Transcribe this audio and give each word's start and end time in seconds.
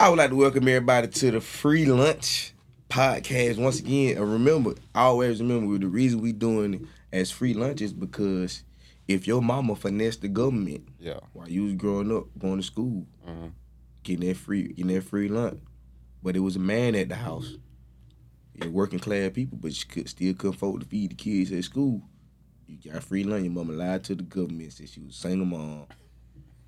I 0.00 0.08
would 0.08 0.16
like 0.18 0.30
to 0.30 0.36
welcome 0.36 0.66
everybody 0.66 1.08
to 1.08 1.30
the 1.30 1.40
free 1.42 1.84
lunch 1.84 2.54
podcast 2.88 3.58
once 3.58 3.80
again. 3.80 4.16
And 4.16 4.32
remember, 4.32 4.74
always 4.94 5.40
remember 5.42 5.76
the 5.78 5.88
reason 5.88 6.22
we 6.22 6.32
doing 6.32 6.74
it 6.74 6.80
as 7.12 7.30
free 7.30 7.52
lunch 7.52 7.82
is 7.82 7.92
because 7.92 8.62
if 9.08 9.26
your 9.26 9.42
mama 9.42 9.76
finessed 9.76 10.22
the 10.22 10.28
government 10.28 10.88
Yeah. 10.98 11.20
while 11.34 11.50
you 11.50 11.64
was 11.64 11.74
growing 11.74 12.10
up, 12.16 12.26
going 12.38 12.56
to 12.56 12.62
school, 12.62 13.06
Mhm. 13.28 13.52
getting 14.02 14.26
that 14.28 14.38
free, 14.38 14.68
getting 14.68 14.86
that 14.86 15.04
free 15.04 15.28
lunch, 15.28 15.60
but 16.22 16.34
it 16.34 16.40
was 16.40 16.56
a 16.56 16.60
man 16.60 16.94
at 16.94 17.10
the 17.10 17.16
house, 17.16 17.58
yeah, 18.54 18.68
working 18.68 19.00
class 19.00 19.32
people, 19.34 19.58
but 19.60 19.74
she 19.74 19.86
could 19.86 20.08
still 20.08 20.32
couldn't 20.32 20.54
afford 20.56 20.80
to 20.80 20.86
feed 20.86 21.10
the 21.10 21.14
kids 21.16 21.52
at 21.52 21.64
school. 21.64 22.02
You 22.66 22.78
got 22.90 23.02
free 23.04 23.24
lunch. 23.24 23.44
Your 23.44 23.52
mama 23.52 23.74
lied 23.74 24.04
to 24.04 24.14
the 24.14 24.22
government, 24.22 24.72
said 24.72 24.88
she 24.88 25.00
was 25.00 25.14
a 25.16 25.18
single 25.18 25.44
mom. 25.46 25.86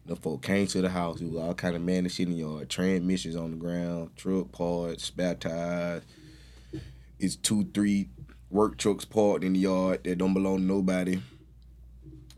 The 0.04 0.16
folk 0.16 0.42
came 0.42 0.66
to 0.68 0.82
the 0.82 0.88
house. 0.88 1.20
It 1.20 1.30
was 1.30 1.40
all 1.40 1.54
kind 1.54 1.76
of 1.76 1.82
man 1.82 1.98
and 1.98 2.10
shit 2.12 2.26
in 2.26 2.32
the 2.34 2.40
yard. 2.40 2.68
Transmissions 2.68 3.36
on 3.36 3.52
the 3.52 3.56
ground, 3.56 4.10
truck 4.16 4.50
parts, 4.50 5.04
spare 5.04 5.34
tires. 5.36 6.02
It's 7.20 7.36
two, 7.36 7.64
three 7.72 8.08
work 8.50 8.76
trucks 8.78 9.04
parked 9.04 9.44
in 9.44 9.52
the 9.52 9.60
yard 9.60 10.02
that 10.04 10.18
don't 10.18 10.34
belong 10.34 10.56
to 10.58 10.62
nobody. 10.64 11.20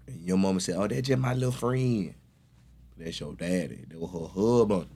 And 0.07 0.21
your 0.23 0.37
mama 0.37 0.61
said, 0.61 0.77
"Oh, 0.77 0.87
that's 0.87 1.09
just 1.09 1.21
my 1.21 1.33
little 1.33 1.53
friend." 1.53 2.15
That's 2.99 3.19
your 3.19 3.33
daddy. 3.33 3.85
That 3.89 3.99
was 3.99 4.11
her 4.13 4.27
husband. 4.29 4.91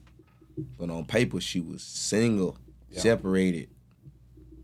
But 0.77 0.89
on 0.91 1.05
paper, 1.05 1.41
she 1.41 1.59
was 1.59 1.81
single, 1.81 2.55
Yeah. 2.91 3.01
separated. 3.01 3.69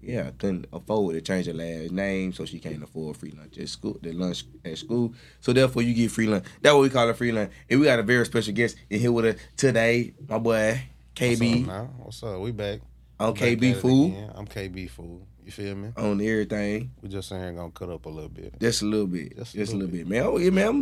Yeah, 0.06 0.28
I 0.28 0.32
couldn't 0.32 0.68
afford 0.72 1.16
to 1.16 1.22
change 1.22 1.48
her 1.48 1.54
last 1.54 1.92
name, 1.92 2.32
so 2.32 2.46
she 2.46 2.60
can't 2.60 2.84
afford 2.84 3.18
free 3.18 3.32
lunch 3.36 3.58
at 3.58 3.68
school. 3.70 3.98
The 4.02 4.12
lunch 4.12 4.46
at 4.64 4.78
school, 4.78 5.14
so 5.42 5.52
therefore 5.52 5.82
you 5.82 5.94
get 5.96 6.12
free 6.12 6.28
lunch. 6.28 6.46
That's 6.62 6.74
what 6.74 6.82
we 6.84 6.90
call 6.90 7.10
it 7.10 7.18
free 7.18 7.32
lunch. 7.32 7.52
And 7.70 7.80
we 7.80 7.88
got 7.88 7.98
a 8.00 8.04
very 8.04 8.26
special 8.26 8.54
guest 8.54 8.76
in 8.90 9.00
here 9.00 9.12
with 9.12 9.26
us 9.26 9.36
today, 9.58 10.14
my 10.30 10.38
boy 10.38 10.82
KB. 11.16 11.66
What's 11.66 11.70
up? 11.70 11.90
What's 11.98 12.24
up? 12.24 12.40
We 12.40 12.52
back. 12.52 12.82
on 13.20 13.34
Back 13.34 13.42
at 13.44 13.58
KB 13.60 13.72
it 13.72 13.78
Fool. 13.78 14.32
I'm 14.36 14.46
KB 14.46 14.90
Fool. 14.92 15.26
You 15.44 15.52
feel 15.52 15.76
me? 15.76 15.90
on 15.98 16.22
everything. 16.22 16.92
We 17.02 17.10
just 17.10 17.30
saying 17.30 17.56
gonna 17.56 17.72
cut 17.72 17.90
up 17.90 18.06
a 18.06 18.10
little 18.10 18.30
bit. 18.30 18.60
Just 18.60 18.82
a 18.82 18.86
little 18.86 19.08
bit, 19.08 19.36
Just 19.38 19.54
just, 19.56 19.74
a 19.74 19.76
a 19.76 19.78
little 19.78 19.92
little 19.94 20.06
bit, 20.06 20.08
man. 20.08 20.24
Oh 20.24 20.38
yeah, 20.38 20.50
man. 20.50 20.68
I'm, 20.68 20.76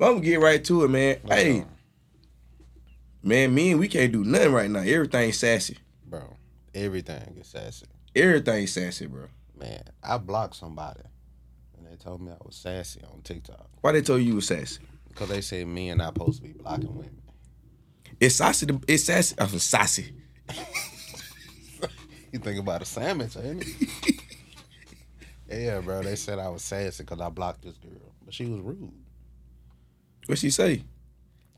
I'm 0.00 0.14
gonna 0.14 0.20
get 0.20 0.40
right 0.40 0.64
to 0.64 0.84
it, 0.84 0.88
man. 0.88 1.18
Hey, 1.28 1.60
Uh, 1.60 1.64
man, 3.22 3.54
me 3.54 3.70
and 3.72 3.80
we 3.80 3.88
can't 3.88 4.12
do 4.12 4.24
nothing 4.24 4.52
right 4.52 4.70
now. 4.70 4.80
Everything's 4.80 5.38
sassy. 5.38 5.78
bro, 6.06 6.36
everything 6.74 7.36
is 7.40 7.48
sassy. 7.48 7.86
Everything's 8.16 8.72
sassy, 8.72 9.06
bro. 9.06 9.26
Man, 9.58 9.82
I 10.02 10.18
blocked 10.18 10.56
somebody, 10.56 11.00
and 11.76 11.86
they 11.86 11.96
told 11.96 12.20
me 12.20 12.32
I 12.32 12.36
was 12.44 12.56
sassy 12.56 13.00
on 13.12 13.20
TikTok 13.22 13.68
Why 13.80 13.92
they 13.92 14.02
told 14.02 14.20
you 14.20 14.28
you 14.28 14.34
was 14.36 14.46
sassy? 14.46 14.80
because 15.08 15.28
they 15.28 15.40
said 15.40 15.66
me 15.68 15.90
and 15.90 16.02
I 16.02 16.06
supposed 16.06 16.42
to 16.42 16.48
be 16.48 16.52
blocking 16.54 16.92
women. 16.94 17.22
It's 18.20 18.34
sassy. 18.36 18.66
to- 18.66 18.80
It's 18.88 19.04
sassy. 19.04 19.34
I'm 19.38 19.48
sassy. 19.58 20.12
You 22.32 22.40
think 22.40 22.58
about 22.58 22.82
a 22.82 22.84
sandwich, 22.84 23.36
ain't 23.36 23.62
it? 23.64 24.14
yeah, 25.48 25.78
bro. 25.80 26.02
They 26.02 26.16
said 26.16 26.40
I 26.40 26.48
was 26.48 26.62
sassy 26.62 27.04
because 27.04 27.20
I 27.20 27.28
blocked 27.28 27.62
this 27.62 27.76
girl, 27.76 27.92
but 28.24 28.34
she 28.34 28.44
was 28.46 28.60
rude. 28.60 28.90
What 30.26 30.38
she 30.38 30.50
say? 30.50 30.82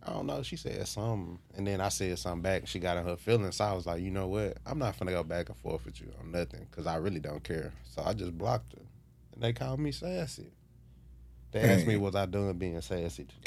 I 0.07 0.13
don't 0.13 0.27
know. 0.27 0.43
She 0.43 0.55
said 0.57 0.87
something, 0.87 1.39
and 1.57 1.67
then 1.67 1.81
I 1.81 1.89
said 1.89 2.17
something 2.19 2.41
back. 2.43 2.69
She 2.69 2.79
got 2.79 2.97
in 2.97 3.05
her 3.05 3.17
feelings. 3.17 3.57
So 3.57 3.65
I 3.65 3.73
was 3.73 3.87
like, 3.87 4.01
you 4.01 4.11
know 4.13 4.29
what? 4.29 4.57
I'm 4.65 4.79
not 4.79 4.97
finna 4.97 5.11
go 5.11 5.25
back 5.25 5.49
and 5.49 5.59
forth 5.59 5.85
with 5.85 6.01
you 6.01 6.07
on 6.21 6.31
nothing 6.31 6.65
because 6.71 6.87
I 6.87 6.97
really 6.97 7.19
don't 7.19 7.43
care. 7.43 7.73
So 7.95 8.03
I 8.07 8.13
just 8.15 8.39
blocked 8.39 8.73
her, 8.75 8.83
and 9.35 9.43
they 9.43 9.53
called 9.53 9.81
me 9.81 9.91
sassy. 9.93 10.47
They 11.51 11.61
asked 11.61 11.87
me, 11.87 11.97
was 11.97 12.15
I 12.15 12.27
done 12.27 12.53
being 12.59 12.81
sassy? 12.83 13.27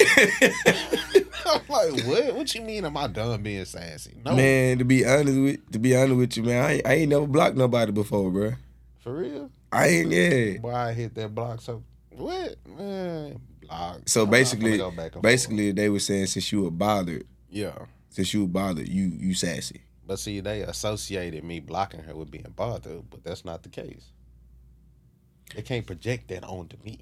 I'm 1.46 1.60
like, 1.68 2.04
what? 2.06 2.34
What 2.34 2.54
you 2.54 2.60
mean? 2.62 2.84
Am 2.84 2.96
I 2.96 3.06
done 3.06 3.42
being 3.42 3.64
sassy? 3.64 4.16
No, 4.24 4.34
Man, 4.36 4.78
to 4.78 4.84
be 4.84 5.06
honest 5.06 5.38
with 5.38 5.72
to 5.72 5.78
be 5.78 5.96
honest 5.96 6.16
with 6.16 6.36
you, 6.36 6.42
man, 6.42 6.64
I, 6.64 6.72
ain't- 6.74 6.86
I 6.86 6.92
ain't 6.94 7.10
never 7.10 7.26
blocked 7.26 7.56
nobody 7.56 7.92
before, 7.92 8.30
bro. 8.30 8.52
for 9.00 9.14
real. 9.14 9.50
I 9.72 9.86
ain't 9.88 10.10
yeah. 10.10 10.58
Boy, 10.58 10.74
I 10.74 10.92
hit 10.92 11.14
that 11.14 11.34
block. 11.34 11.60
So 11.60 11.82
what, 12.10 12.56
man? 12.66 13.40
Block. 13.70 14.00
So 14.08 14.26
basically, 14.26 14.72
finna 14.72 14.78
go 14.78 14.90
back 14.90 15.12
and 15.14 15.22
basically, 15.22 15.72
they 15.72 15.88
were 15.88 15.98
saying 16.00 16.26
since 16.26 16.50
you 16.52 16.62
were 16.62 16.70
bothered, 16.70 17.24
yeah. 17.48 17.72
since 18.10 18.34
you 18.34 18.42
were 18.42 18.48
bothered, 18.48 18.88
you 18.88 19.04
you 19.18 19.34
sassy. 19.34 19.82
But 20.06 20.18
see, 20.18 20.40
they 20.40 20.62
associated 20.62 21.44
me 21.44 21.60
blocking 21.60 22.00
her 22.00 22.16
with 22.16 22.30
being 22.30 22.52
bothered, 22.56 23.08
but 23.10 23.22
that's 23.22 23.44
not 23.44 23.62
the 23.62 23.68
case. 23.68 24.10
They 25.54 25.62
can't 25.62 25.86
project 25.86 26.28
that 26.28 26.44
onto 26.44 26.76
me. 26.84 26.98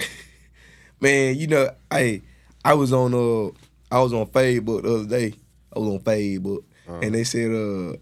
Man, 1.00 1.36
you 1.36 1.46
know, 1.46 1.70
I 1.90 2.22
I 2.64 2.74
was 2.74 2.92
on 2.92 3.14
uh 3.14 3.50
I 3.90 4.00
was 4.02 4.12
on 4.12 4.26
Facebook 4.26 4.82
the 4.82 4.94
other 4.94 5.06
day. 5.06 5.34
I 5.74 5.78
was 5.78 5.88
on 5.88 6.00
Facebook, 6.00 6.64
Uh-huh. 6.86 7.00
and 7.02 7.14
they 7.14 7.24
said 7.24 7.50
uh 7.50 7.96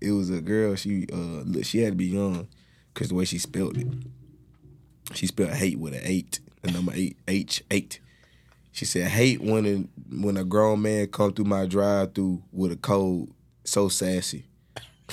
it 0.00 0.12
was 0.12 0.30
a 0.30 0.40
girl. 0.40 0.74
She 0.76 1.06
uh 1.12 1.42
look, 1.44 1.64
she 1.64 1.78
had 1.78 1.92
to 1.92 1.96
be 1.96 2.06
young, 2.06 2.48
cause 2.94 3.08
the 3.08 3.14
way 3.14 3.24
she 3.24 3.38
spelled 3.38 3.78
it, 3.78 3.86
she 5.14 5.26
spelled 5.26 5.50
hate 5.50 5.78
with 5.78 5.94
an 5.94 6.00
eight, 6.04 6.40
the 6.62 6.70
number 6.72 6.92
eight 6.94 7.16
H 7.28 7.62
eight. 7.70 8.00
She 8.80 8.86
said 8.86 9.08
hate 9.08 9.42
when 9.42 9.66
a, 9.66 10.22
when 10.22 10.38
a 10.38 10.42
grown 10.42 10.80
man 10.80 11.08
come 11.08 11.34
through 11.34 11.44
my 11.44 11.66
drive 11.66 12.14
through 12.14 12.42
with 12.50 12.72
a 12.72 12.76
code 12.76 13.28
so 13.62 13.90
sassy. 13.90 14.46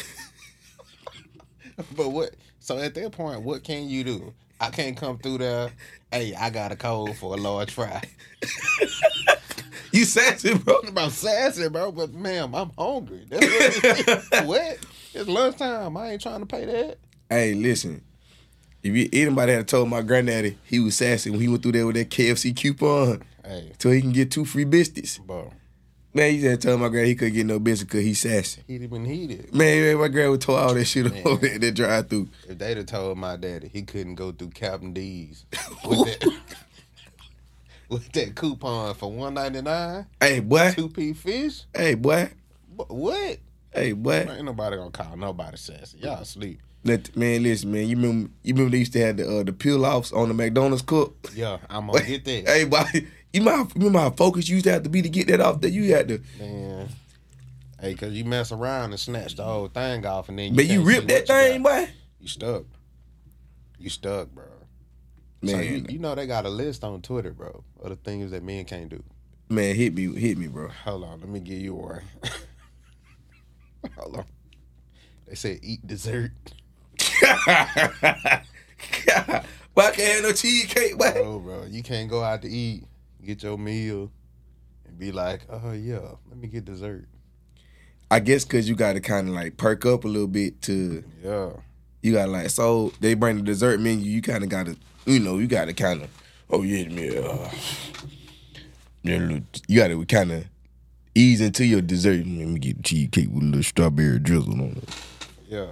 but 1.97 2.07
what? 2.07 2.29
So 2.61 2.77
at 2.77 2.95
that 2.95 3.11
point, 3.11 3.41
what 3.41 3.65
can 3.65 3.89
you 3.89 4.05
do? 4.05 4.33
I 4.61 4.69
can't 4.69 4.95
come 4.95 5.17
through 5.17 5.39
there. 5.39 5.69
Hey, 6.13 6.33
I 6.33 6.49
got 6.49 6.71
a 6.71 6.77
code 6.77 7.17
for 7.17 7.33
a 7.33 7.37
large 7.37 7.73
fry. 7.73 8.01
You 9.91 10.05
sassy, 10.05 10.53
bro. 10.53 10.79
I'm 10.83 10.87
about 10.87 11.11
sassy, 11.11 11.67
bro. 11.67 11.91
But 11.91 12.13
ma'am, 12.13 12.55
I'm 12.55 12.71
hungry. 12.77 13.25
That's 13.27 13.45
what, 13.45 13.83
it 14.07 14.25
what? 14.47 14.77
It's 15.13 15.27
lunchtime. 15.27 15.97
I 15.97 16.11
ain't 16.11 16.21
trying 16.21 16.39
to 16.39 16.45
pay 16.45 16.63
that. 16.63 16.99
Hey, 17.29 17.53
listen. 17.53 18.01
If 18.81 18.95
you, 18.95 19.09
anybody 19.11 19.51
had 19.51 19.67
told 19.67 19.89
my 19.89 20.03
granddaddy 20.03 20.57
he 20.63 20.79
was 20.79 20.95
sassy 20.95 21.31
when 21.31 21.41
he 21.41 21.49
went 21.49 21.63
through 21.63 21.73
there 21.73 21.85
with 21.85 21.97
that 21.97 22.09
KFC 22.09 22.55
coupon 22.55 23.23
Hey, 23.47 23.71
so 23.79 23.89
he 23.91 24.01
can 24.01 24.11
get 24.11 24.31
two 24.31 24.45
free 24.45 24.65
biscuits. 24.65 25.17
bro. 25.19 25.53
Man, 26.13 26.31
he 26.31 26.41
said 26.41 26.61
tell 26.61 26.77
my 26.77 26.89
granddad 26.89 27.07
he 27.09 27.15
couldn't 27.15 27.33
get 27.35 27.45
no 27.45 27.59
biscuit 27.59 27.89
because 27.89 28.03
he's 28.03 28.19
sassy. 28.19 28.63
He'd 28.67 28.81
even 28.81 29.05
heated. 29.05 29.53
Man, 29.53 29.81
man, 29.83 29.97
my 29.97 30.07
grandma 30.07 30.35
told 30.37 30.57
all 30.59 30.73
that 30.73 30.85
shit 30.85 31.05
Man. 31.11 31.21
over 31.25 31.47
that 31.59 31.71
drive 31.75 32.09
through. 32.09 32.29
If 32.49 32.57
they'd 32.57 32.77
have 32.77 32.87
told 32.87 33.17
my 33.19 33.35
daddy 33.35 33.67
he 33.67 33.83
couldn't 33.83 34.15
go 34.15 34.31
through 34.31 34.49
Captain 34.49 34.93
D's 34.93 35.45
with 35.87 36.19
that, 36.19 36.31
with 37.89 38.11
that 38.13 38.35
coupon 38.35 38.95
for 38.95 39.11
one 39.11 39.35
ninety 39.35 39.61
nine, 39.61 40.07
Hey, 40.19 40.39
boy. 40.39 40.71
two 40.73 40.89
P 40.89 41.13
fish. 41.13 41.63
Hey, 41.75 41.93
boy. 41.93 42.31
What? 42.75 43.37
Hey, 43.71 43.91
boy. 43.93 44.27
Ain't 44.29 44.45
nobody 44.45 44.75
gonna 44.77 44.91
call 44.91 45.15
nobody 45.17 45.57
sassy. 45.57 45.99
Y'all 45.99 46.21
asleep. 46.21 46.59
Let, 46.83 47.15
man, 47.17 47.43
listen, 47.43 47.71
man. 47.71 47.87
You 47.87 47.95
remember? 47.95 48.29
You 48.43 48.53
remember 48.53 48.71
they 48.71 48.77
used 48.79 48.93
to 48.93 48.99
have 49.01 49.17
the 49.17 49.39
uh, 49.39 49.43
the 49.43 49.51
peel 49.53 49.85
offs 49.85 50.11
on 50.13 50.29
the 50.29 50.33
McDonald's 50.33 50.81
cup. 50.83 51.11
Yeah, 51.35 51.57
I'm 51.69 51.87
gonna 51.87 52.03
get 52.05 52.25
that. 52.25 52.47
Hey, 52.47 52.63
boy. 52.65 53.07
You 53.37 53.43
remember 53.43 53.63
how, 53.63 53.69
remember 53.75 53.99
how 53.99 54.09
focused 54.11 54.49
you 54.49 54.55
used 54.55 54.65
to 54.65 54.71
have 54.73 54.83
to 54.83 54.89
be 54.89 55.01
to 55.01 55.09
get 55.09 55.27
that 55.27 55.39
off? 55.41 55.61
That 55.61 55.69
you 55.71 55.93
had 55.93 56.07
to. 56.09 56.21
Man. 56.39 56.89
Hey, 57.79 57.93
cause 57.93 58.11
you 58.13 58.25
mess 58.25 58.51
around 58.51 58.91
and 58.91 58.99
snatch 58.99 59.35
the 59.35 59.43
whole 59.43 59.67
thing 59.67 60.05
off, 60.05 60.29
and 60.29 60.39
then 60.39 60.49
you 60.49 60.55
Man, 60.57 60.67
you 60.67 60.81
ripped 60.81 61.07
that 61.09 61.27
what 61.27 61.29
you 61.29 61.35
thing, 61.53 61.63
got. 61.63 61.85
boy. 61.85 61.89
You 62.19 62.27
stuck. 62.27 62.63
You 63.77 63.89
stuck, 63.91 64.29
bro. 64.29 64.45
Man, 65.43 65.55
so 65.55 65.61
you, 65.61 65.85
you 65.87 65.99
know 65.99 66.15
they 66.15 66.25
got 66.25 66.47
a 66.47 66.49
list 66.49 66.83
on 66.83 66.99
Twitter, 67.03 67.31
bro, 67.31 67.63
of 67.83 67.89
the 67.89 67.95
things 67.97 68.31
that 68.31 68.41
men 68.43 68.65
can't 68.65 68.89
do. 68.89 69.03
man, 69.49 69.75
hit 69.75 69.93
me, 69.93 70.07
hit 70.19 70.35
me, 70.39 70.47
bro. 70.47 70.69
Hold 70.83 71.03
on, 71.03 71.19
let 71.19 71.29
me 71.29 71.39
give 71.39 71.59
you 71.59 71.75
one. 71.75 72.01
Hold 73.97 74.17
on. 74.17 74.25
They 75.27 75.35
say 75.35 75.59
eat 75.61 75.85
dessert. 75.85 76.31
Why 79.73 79.91
can't 79.91 79.97
have 79.99 80.23
no 80.23 80.31
cheesecake, 80.31 80.97
boy? 80.97 81.13
Oh, 81.17 81.37
bro, 81.39 81.65
you 81.69 81.83
can't 81.83 82.09
go 82.09 82.23
out 82.23 82.41
to 82.41 82.49
eat, 82.49 82.83
get 83.25 83.43
your 83.43 83.57
meal, 83.57 84.11
and 84.85 84.97
be 84.97 85.11
like, 85.11 85.41
oh 85.49 85.71
yeah, 85.73 85.99
let 86.29 86.37
me 86.37 86.47
get 86.47 86.65
dessert. 86.65 87.07
I 88.09 88.19
guess 88.19 88.45
because 88.45 88.69
you 88.69 88.75
got 88.75 88.93
to 88.93 89.01
kind 89.01 89.27
of 89.27 89.33
like 89.35 89.57
perk 89.57 89.85
up 89.85 90.05
a 90.05 90.07
little 90.07 90.27
bit 90.29 90.61
to 90.63 91.03
Yeah. 91.23 91.49
you 92.01 92.13
got 92.13 92.25
to 92.27 92.31
like 92.31 92.49
so 92.49 92.93
they 93.01 93.15
bring 93.15 93.35
the 93.37 93.41
dessert 93.43 93.79
menu. 93.81 94.05
You 94.09 94.21
kind 94.21 94.43
of 94.43 94.49
got 94.49 94.67
to 94.67 94.77
you 95.05 95.19
know 95.19 95.37
you 95.39 95.47
got 95.47 95.65
to 95.65 95.73
kind 95.73 96.03
of 96.03 96.09
oh 96.49 96.61
yeah 96.63 97.19
uh 97.19 97.51
yeah, 99.03 99.39
you 99.67 99.77
got 99.79 99.87
to 99.89 100.05
kind 100.05 100.31
of 100.31 100.45
ease 101.15 101.41
into 101.41 101.65
your 101.65 101.81
dessert. 101.81 102.17
Let 102.17 102.25
me 102.25 102.59
get 102.59 102.77
the 102.77 102.83
cheesecake 102.83 103.29
with 103.31 103.43
a 103.43 103.45
little 103.45 103.63
strawberry 103.63 104.19
drizzle 104.19 104.53
on 104.53 104.77
it. 104.83 104.89
Yeah. 105.47 105.67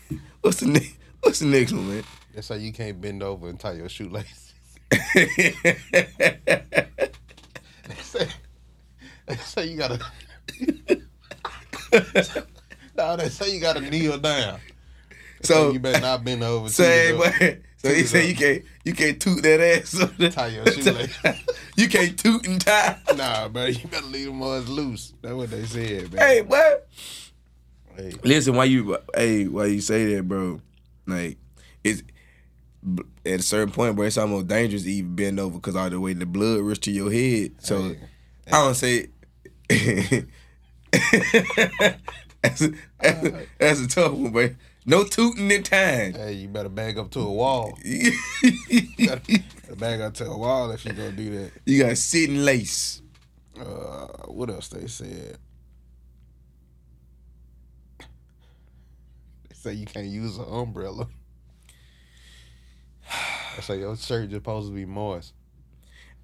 What's 0.42 0.60
the 0.60 0.66
next? 0.66 0.94
What's 1.22 1.38
the 1.40 1.46
next 1.46 1.72
one, 1.72 1.88
man? 1.88 2.04
That's 2.34 2.48
how 2.48 2.54
you 2.54 2.72
can't 2.72 3.00
bend 3.00 3.22
over 3.22 3.48
and 3.48 3.58
tie 3.58 3.72
your 3.72 3.88
shoelaces. 3.88 4.47
They 4.90 5.00
say, 8.02 8.28
they 9.26 9.36
say 9.36 9.66
you 9.68 9.76
gotta. 9.78 10.00
no, 12.96 13.16
they 13.16 13.28
say 13.28 13.54
you 13.54 13.60
gotta 13.60 13.80
kneel 13.80 14.18
down. 14.18 14.60
So 15.42 15.54
so 15.54 15.72
you 15.72 15.80
better 15.80 16.00
not 16.00 16.24
bend 16.24 16.42
over. 16.42 16.68
say 16.68 17.12
to 17.12 17.18
what? 17.18 17.32
So 17.78 17.90
he 17.94 18.00
Toot 18.00 18.08
said 18.08 18.28
you 18.28 18.34
can't 18.34 18.62
you 18.84 18.92
can't 18.92 19.20
toot 19.20 19.42
that 19.42 19.60
ass. 19.60 20.00
up. 20.00 20.32
Tie 20.32 20.46
your 20.48 20.66
shoelace. 20.66 21.16
you 21.76 21.88
can't 21.88 22.18
toot 22.18 22.46
and 22.46 22.60
tie. 22.60 22.98
Nah, 23.14 23.48
bro, 23.48 23.66
you 23.66 23.86
better 23.88 24.06
leave 24.06 24.26
them 24.26 24.40
ones 24.40 24.68
loose. 24.68 25.14
That's 25.22 25.34
what 25.34 25.50
they 25.50 25.64
said, 25.64 26.12
man. 26.12 26.20
Hey, 26.20 26.42
what? 26.42 26.88
Hey, 27.96 28.12
Listen, 28.24 28.56
why 28.56 28.64
you 28.64 28.98
hey, 29.14 29.46
why 29.46 29.66
you 29.66 29.80
say 29.80 30.14
that, 30.14 30.26
bro? 30.26 30.60
Like, 31.06 31.38
it's 31.84 32.02
b- 32.02 32.12
at 33.26 33.40
a 33.40 33.42
certain 33.42 33.72
point, 33.72 33.96
bro, 33.96 34.06
it's 34.06 34.16
almost 34.18 34.46
dangerous 34.46 34.84
to 34.84 34.90
even 34.90 35.16
bend 35.16 35.40
over 35.40 35.56
because 35.56 35.76
all 35.76 35.90
the 35.90 36.00
way 36.00 36.12
the 36.12 36.26
blood 36.26 36.60
rush 36.60 36.78
to 36.80 36.90
your 36.90 37.10
head. 37.12 37.52
So 37.58 37.82
Hey. 37.82 37.98
I 38.50 38.64
don't 38.64 38.74
say. 38.74 39.08
that's, 42.42 42.62
a, 42.62 42.72
that's, 43.00 43.24
a, 43.26 43.46
that's 43.58 43.80
a 43.80 43.88
tough 43.88 44.12
one, 44.12 44.32
bro. 44.32 44.50
No 44.86 45.04
tooting 45.04 45.50
in 45.50 45.62
time. 45.62 46.14
hey, 46.14 46.32
you 46.32 46.48
better 46.48 46.70
bag 46.70 46.96
up 46.96 47.10
to 47.10 47.20
a 47.20 47.30
wall. 47.30 47.78
you 47.84 48.12
better 48.42 49.20
bag 49.76 50.00
up 50.00 50.14
to 50.14 50.24
a 50.24 50.38
wall 50.38 50.70
if 50.70 50.84
you 50.86 50.92
gonna 50.92 51.12
do 51.12 51.30
that. 51.38 51.50
You 51.66 51.84
got 51.84 51.98
sit 51.98 52.30
and 52.30 52.44
lace. 52.46 53.02
Uh, 53.60 54.06
what 54.28 54.48
else 54.48 54.68
they 54.68 54.86
said? 54.86 55.36
They 57.98 59.54
say 59.54 59.72
you 59.74 59.84
can't 59.84 60.06
use 60.06 60.38
an 60.38 60.46
umbrella. 60.48 61.06
They 63.58 63.62
oh, 63.62 63.64
say 63.64 63.80
your 63.80 63.96
shirt 63.96 64.30
just 64.30 64.36
supposed 64.36 64.68
to 64.68 64.74
be 64.74 64.84
moist. 64.84 65.32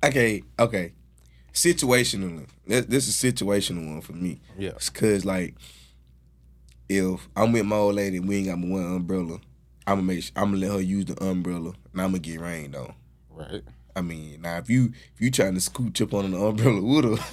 Okay, 0.05 0.45
okay. 0.57 0.93
Situational. 1.53 2.47
This, 2.65 2.85
this 2.85 3.09
is 3.09 3.25
a 3.25 3.33
situational 3.33 3.89
one 3.91 4.01
for 4.03 4.13
me. 4.13 4.41
Yeah. 4.57 4.71
It's 4.71 4.89
cause 4.89 5.25
like 5.25 5.57
if 6.89 7.29
I'm 7.35 7.51
with 7.51 7.67
my 7.67 7.75
old 7.75 7.97
lady 7.97 8.19
and 8.19 8.29
we 8.29 8.37
ain't 8.37 8.47
got 8.47 8.59
my 8.61 8.69
one 8.69 8.85
umbrella, 8.85 9.41
I'm 9.85 9.97
gonna 9.97 10.03
make 10.03 10.23
sure, 10.23 10.33
I'm 10.37 10.53
gonna 10.53 10.59
let 10.59 10.71
her 10.77 10.81
use 10.81 11.07
the 11.07 11.21
umbrella 11.25 11.73
and 11.93 12.03
I'm 12.03 12.11
gonna 12.11 12.21
get 12.21 12.41
rained 12.41 12.77
on. 12.77 12.95
Right. 13.31 13.63
I 13.97 14.01
mean, 14.01 14.43
now 14.43 14.59
if 14.59 14.71
you 14.71 14.93
if 15.15 15.21
you 15.21 15.33
trying 15.33 15.55
to 15.55 15.61
scooch 15.61 16.01
up 16.03 16.15
on 16.15 16.27
an 16.27 16.35
umbrella 16.35 16.81
with 16.81 17.19
her, 17.19 17.25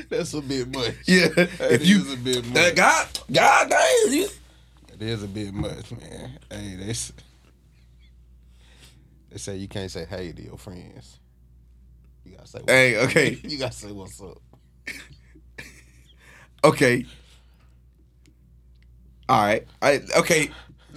That's 0.10 0.34
a 0.34 0.42
bit 0.42 0.68
much. 0.74 0.94
yeah. 1.06 1.28
That 1.28 1.72
if 1.72 1.86
you 1.86 2.12
a 2.12 2.16
bit 2.16 2.36
uh, 2.38 2.42
much. 2.42 2.52
that 2.54 2.76
God 2.76 3.08
God 3.32 3.70
damn 3.70 4.12
you. 4.12 4.28
It 5.00 5.02
is 5.06 5.22
a 5.22 5.28
bit 5.28 5.54
much, 5.54 5.92
man. 5.92 6.38
Hey, 6.50 6.74
they 6.76 6.90
s- 6.90 7.12
they 9.30 9.38
say 9.38 9.56
you 9.56 9.68
can't 9.68 9.90
say 9.90 10.04
hey 10.04 10.32
to 10.32 10.42
your 10.42 10.58
friends. 10.58 11.20
You 12.24 12.32
gotta 12.36 12.48
say. 12.48 12.60
Hey, 12.66 12.96
okay, 13.04 13.38
You 13.44 13.58
gotta 13.58 13.72
say 13.72 13.92
what's 13.92 14.20
up. 14.20 14.38
okay. 16.64 17.06
All 19.28 19.40
right, 19.42 19.66
I 19.80 20.00
okay. 20.16 20.50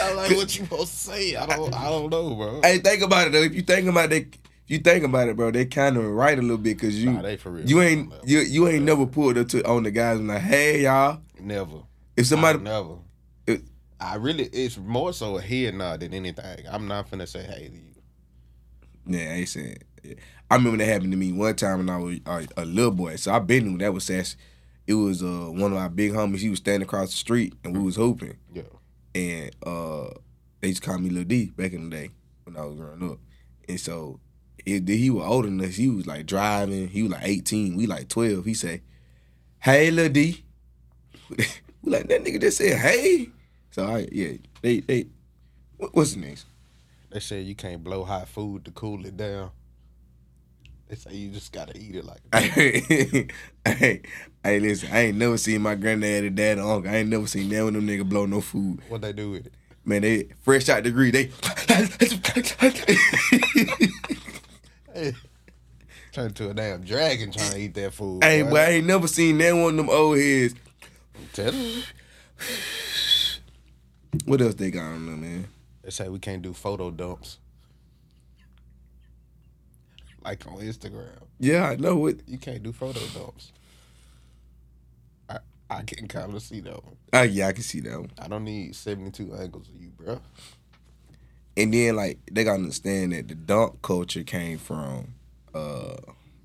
I 0.00 0.14
like 0.14 0.30
what 0.30 0.56
you 0.56 0.64
supposed 0.64 0.92
to 0.92 0.96
say. 0.98 1.36
I 1.36 1.44
don't. 1.46 1.74
I 1.74 1.90
don't 1.90 2.08
know, 2.10 2.34
bro. 2.34 2.60
Hey, 2.62 2.78
think 2.78 3.02
about 3.02 3.26
it 3.26 3.32
though. 3.32 3.42
If 3.42 3.54
you 3.54 3.62
think 3.62 3.86
about 3.88 4.12
it, 4.12 4.34
you 4.70 4.78
think 4.78 5.04
about 5.04 5.28
it, 5.28 5.36
bro, 5.36 5.50
they 5.50 5.66
kind 5.66 5.96
of 5.96 6.04
right 6.04 6.38
a 6.38 6.42
little 6.42 6.56
bit 6.56 6.76
because 6.78 7.02
you 7.02 7.10
Nah, 7.12 7.22
they 7.22 7.36
for 7.36 7.50
real. 7.50 7.68
you 7.68 7.82
ain't 7.82 8.12
you 8.24 8.38
you 8.40 8.68
ain't 8.68 8.84
never 8.84 9.04
pulled 9.06 9.36
up 9.36 9.48
to 9.48 9.66
on 9.68 9.82
the 9.82 9.90
guys 9.90 10.18
and 10.18 10.28
like, 10.28 10.40
hey 10.42 10.82
y'all. 10.84 11.20
Never. 11.38 11.82
If 12.16 12.26
somebody 12.26 12.58
I 12.60 12.62
never. 12.62 12.94
It- 13.46 13.64
I 13.98 14.14
really. 14.14 14.44
It's 14.44 14.78
more 14.78 15.12
so 15.12 15.36
a 15.36 15.42
head 15.42 15.74
nod 15.74 16.00
than 16.00 16.14
anything. 16.14 16.64
I'm 16.70 16.88
not 16.88 17.10
finna 17.10 17.28
say 17.28 17.42
hey 17.42 17.68
to 17.68 17.74
you. 17.74 17.92
Yeah, 19.06 19.32
I 19.32 19.34
ain't 19.34 19.48
saying. 19.48 19.76
yeah. 20.02 20.14
I 20.50 20.56
remember 20.56 20.78
that 20.78 20.86
happened 20.90 21.12
to 21.12 21.18
me 21.18 21.32
one 21.32 21.54
time 21.56 21.78
when 21.78 21.90
I 21.90 21.98
was 21.98 22.18
uh, 22.24 22.42
a 22.56 22.64
little 22.64 22.92
boy. 22.92 23.16
So 23.16 23.32
I 23.32 23.38
been 23.40 23.66
knew 23.66 23.78
that 23.78 23.92
was 23.92 24.04
sass. 24.04 24.36
It 24.86 24.94
was 24.94 25.22
uh, 25.22 25.48
one 25.50 25.72
of 25.72 25.78
my 25.78 25.88
big 25.88 26.12
homies. 26.12 26.38
He 26.38 26.48
was 26.48 26.58
standing 26.60 26.82
across 26.86 27.10
the 27.10 27.16
street 27.16 27.54
and 27.62 27.76
we 27.76 27.82
was 27.82 27.96
hooping. 27.96 28.36
Yeah. 28.52 28.62
And 29.14 29.54
uh, 29.66 30.08
they 30.60 30.68
used 30.68 30.82
to 30.82 30.88
call 30.88 30.98
me 30.98 31.10
Lil 31.10 31.24
D 31.24 31.50
back 31.56 31.72
in 31.72 31.90
the 31.90 31.96
day 31.96 32.10
when 32.44 32.56
I 32.56 32.64
was 32.64 32.76
growing 32.76 33.02
up. 33.10 33.18
And 33.68 33.78
so 33.78 34.18
it, 34.66 34.88
he 34.88 35.10
was 35.10 35.24
older 35.24 35.48
than 35.48 35.60
us. 35.60 35.76
He 35.76 35.88
was 35.88 36.06
like 36.06 36.26
driving. 36.26 36.88
He 36.88 37.02
was 37.02 37.12
like 37.12 37.26
18. 37.26 37.76
We 37.76 37.86
like 37.86 38.08
12. 38.08 38.44
He 38.44 38.54
say, 38.54 38.82
"Hey, 39.58 39.90
Lil 39.90 40.08
D." 40.08 40.44
we 41.30 41.44
like 41.84 42.08
that 42.08 42.24
nigga 42.24 42.40
just 42.40 42.58
said, 42.58 42.78
"Hey." 42.78 43.30
So 43.70 43.86
I 43.86 44.08
yeah 44.10 44.32
they 44.62 44.80
they 44.80 45.06
what, 45.76 45.94
what's 45.94 46.14
the 46.14 46.20
next? 46.20 46.46
They 47.10 47.20
say 47.20 47.40
you 47.40 47.54
can't 47.54 47.82
blow 47.82 48.04
hot 48.04 48.28
food 48.28 48.64
to 48.66 48.70
cool 48.70 49.04
it 49.06 49.16
down. 49.16 49.50
They 50.88 50.96
say 50.96 51.14
you 51.14 51.30
just 51.30 51.52
gotta 51.52 51.76
eat 51.78 51.94
it 51.94 52.04
like. 52.04 52.20
hey, 52.34 53.28
hey, 53.64 54.02
hey, 54.42 54.60
listen, 54.60 54.88
I 54.92 55.00
ain't 55.06 55.18
never 55.18 55.38
seen 55.38 55.62
my 55.62 55.76
granddad 55.76 56.24
or 56.24 56.30
dad 56.30 56.58
and 56.58 56.66
uncle. 56.66 56.90
I 56.90 56.96
ain't 56.96 57.08
never 57.08 57.26
seen 57.28 57.48
none 57.48 57.68
of 57.68 57.74
them 57.74 57.86
nigga 57.86 58.08
blow 58.08 58.26
no 58.26 58.40
food. 58.40 58.80
What 58.88 59.02
they 59.02 59.12
do 59.12 59.30
with 59.30 59.46
it? 59.46 59.54
Man, 59.84 60.02
they 60.02 60.28
fresh 60.40 60.68
out 60.68 60.82
the 60.82 60.90
degree. 60.90 61.10
They 61.10 61.30
Hey, 64.94 65.14
turn 66.12 66.26
into 66.26 66.50
a 66.50 66.54
damn 66.54 66.82
dragon 66.82 67.30
trying 67.30 67.52
to 67.52 67.58
eat 67.58 67.74
that 67.74 67.92
food. 67.94 68.22
Hey, 68.24 68.42
boy. 68.42 68.50
but 68.50 68.60
I 68.60 68.70
ain't 68.72 68.86
never 68.86 69.06
seen 69.06 69.38
that 69.38 69.52
one 69.52 69.70
of 69.70 69.76
them 69.76 69.90
old 69.90 70.18
heads. 70.18 70.54
What 74.24 74.40
else 74.40 74.54
they 74.54 74.70
got 74.70 74.84
on 74.84 75.06
them, 75.06 75.20
man? 75.20 75.46
They 75.82 75.90
say 75.90 76.08
we 76.08 76.18
can't 76.18 76.42
do 76.42 76.52
photo 76.52 76.90
dumps. 76.90 77.38
Like 80.24 80.46
on 80.46 80.58
Instagram. 80.58 81.08
Yeah, 81.38 81.70
I 81.70 81.76
know 81.76 82.06
it. 82.06 82.20
You 82.26 82.38
can't 82.38 82.62
do 82.62 82.72
photo 82.72 83.00
dumps. 83.14 83.52
I 85.28 85.38
I 85.70 85.82
can 85.82 86.08
kind 86.08 86.34
of 86.34 86.42
see 86.42 86.60
that 86.60 86.84
one. 86.84 86.96
Ah, 87.12 87.22
yeah, 87.22 87.48
I 87.48 87.52
can 87.52 87.62
see 87.62 87.80
that 87.80 87.98
one. 87.98 88.10
I 88.18 88.28
don't 88.28 88.44
need 88.44 88.74
72 88.74 89.32
angles 89.34 89.68
of 89.68 89.80
you, 89.80 89.90
bro. 89.90 90.20
And 91.60 91.74
then 91.74 91.94
like 91.96 92.18
they 92.30 92.42
gotta 92.44 92.58
understand 92.62 93.12
that 93.12 93.28
the 93.28 93.34
dump 93.34 93.82
culture 93.82 94.22
came 94.22 94.56
from, 94.56 95.14
uh, 95.54 95.96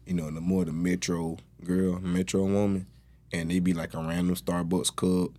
you 0.05 0.13
know, 0.13 0.29
the 0.29 0.41
more 0.41 0.65
the 0.65 0.73
metro 0.73 1.37
girl, 1.63 1.99
metro 2.01 2.43
woman, 2.43 2.85
and 3.31 3.49
they 3.49 3.59
be 3.59 3.73
like 3.73 3.93
a 3.93 3.97
random 3.99 4.35
Starbucks 4.35 4.93
cup, 4.93 5.31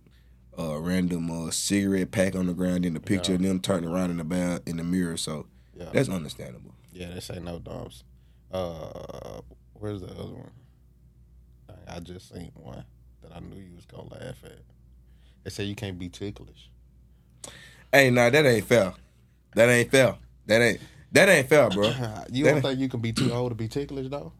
a 0.57 0.79
random 0.79 1.29
uh, 1.29 1.51
cigarette 1.51 2.09
pack 2.09 2.35
on 2.35 2.47
the 2.47 2.53
ground, 2.53 2.87
in 2.87 2.95
the 2.95 2.99
picture 2.99 3.35
of 3.35 3.41
them 3.43 3.59
turning 3.59 3.87
around 3.89 4.09
in 4.09 4.17
the 4.17 4.23
ba- 4.23 4.61
in 4.65 4.77
the 4.77 4.83
mirror. 4.83 5.15
So 5.15 5.45
Yeah. 5.77 5.89
that's 5.93 6.09
understandable. 6.09 6.73
Yeah, 6.91 7.13
they 7.13 7.19
say 7.19 7.39
no 7.39 7.59
dumps. 7.59 8.03
Uh, 8.51 9.41
where's 9.73 10.01
the 10.01 10.07
other 10.09 10.33
one? 10.33 10.51
I 11.87 11.99
just 11.99 12.33
seen 12.33 12.51
one 12.55 12.83
that 13.21 13.31
I 13.35 13.39
knew 13.41 13.57
you 13.61 13.75
was 13.75 13.85
gonna 13.85 14.09
laugh 14.09 14.43
at. 14.43 14.59
They 15.43 15.51
say 15.51 15.65
you 15.65 15.75
can't 15.75 15.99
be 15.99 16.09
ticklish. 16.09 16.71
Hey, 17.93 18.09
nah, 18.09 18.31
that 18.31 18.43
ain't 18.43 18.65
fair. 18.65 18.93
That 19.55 19.69
ain't 19.69 19.89
fair. 19.91 20.15
That 20.45 20.61
ain't 20.61 20.79
that 21.11 21.29
ain't 21.29 21.47
fair, 21.49 21.69
bro. 21.69 21.87
you 22.31 22.43
That- 22.43 22.53
don't 22.53 22.61
think 22.61 22.79
you 22.79 22.89
can 22.89 22.99
be 22.99 23.13
too 23.13 23.31
old 23.31 23.51
to 23.51 23.55
be 23.55 23.67
ticklish 23.67 24.09
though? 24.09 24.33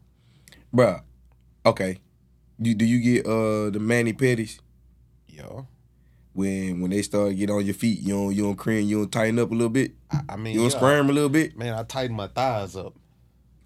Bruh. 0.74 1.02
Okay. 1.64 1.98
You 2.58 2.74
do 2.74 2.84
you 2.84 3.00
get 3.00 3.26
uh 3.26 3.70
the 3.70 3.78
mani 3.80 4.12
pedis 4.12 4.58
Yo, 5.28 5.66
when 6.32 6.80
when 6.80 6.90
they 6.90 7.02
start 7.02 7.36
get 7.36 7.50
on 7.50 7.64
your 7.64 7.74
feet? 7.74 8.00
You 8.00 8.14
don't 8.14 8.34
you 8.34 8.42
don't 8.42 8.56
cream, 8.56 8.88
you 8.88 8.98
don't 8.98 9.12
tighten 9.12 9.38
up 9.38 9.50
a 9.50 9.54
little 9.54 9.68
bit, 9.68 9.92
I, 10.10 10.20
I 10.30 10.36
mean, 10.36 10.54
you 10.54 10.60
don't 10.60 10.70
yeah. 10.70 10.76
squirm 10.76 11.08
a 11.10 11.12
little 11.12 11.28
bit. 11.28 11.56
Man, 11.56 11.74
I 11.74 11.84
tighten 11.84 12.16
my 12.16 12.26
thighs 12.26 12.74
up. 12.76 12.94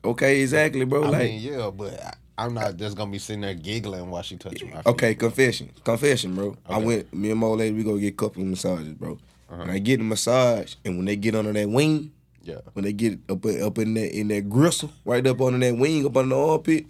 Okay, 0.04 0.40
exactly, 0.42 0.84
bro. 0.84 1.04
I 1.04 1.08
like 1.08 1.22
mean, 1.30 1.40
yeah, 1.40 1.70
but 1.70 1.98
I, 2.02 2.12
I'm 2.44 2.54
not 2.54 2.76
just 2.76 2.96
gonna 2.96 3.10
be 3.10 3.18
sitting 3.18 3.40
there 3.42 3.54
giggling 3.54 4.10
while 4.10 4.22
she 4.22 4.36
touching 4.36 4.68
my 4.70 4.76
feet. 4.82 4.86
okay, 4.86 5.14
confession, 5.14 5.70
confession, 5.84 6.34
bro. 6.34 6.56
I 6.68 6.78
went 6.78 7.12
me 7.14 7.30
and 7.30 7.40
my 7.40 7.46
old 7.46 7.60
lady 7.60 7.74
we 7.74 7.84
go 7.84 7.96
get 7.96 8.08
a 8.08 8.16
couple 8.16 8.42
of 8.42 8.48
massages, 8.48 8.92
bro. 8.94 9.18
Uh-huh. 9.52 9.62
And 9.62 9.70
I 9.70 9.78
get 9.80 10.00
a 10.00 10.02
massage, 10.02 10.76
and 10.84 10.96
when 10.96 11.04
they 11.04 11.14
get 11.16 11.34
under 11.34 11.52
that 11.52 11.68
wing, 11.68 12.12
Yeah, 12.42 12.60
when 12.72 12.84
they 12.84 12.92
get 12.94 13.18
up 13.28 13.44
up 13.44 13.76
in 13.78 13.92
that 13.94 14.18
in 14.18 14.28
that 14.28 14.48
gristle, 14.48 14.90
right 15.04 15.26
up 15.26 15.40
under 15.42 15.58
that 15.58 15.76
wing, 15.78 16.06
up 16.06 16.16
under 16.16 16.34
the 16.34 16.40
armpit, 16.40 16.86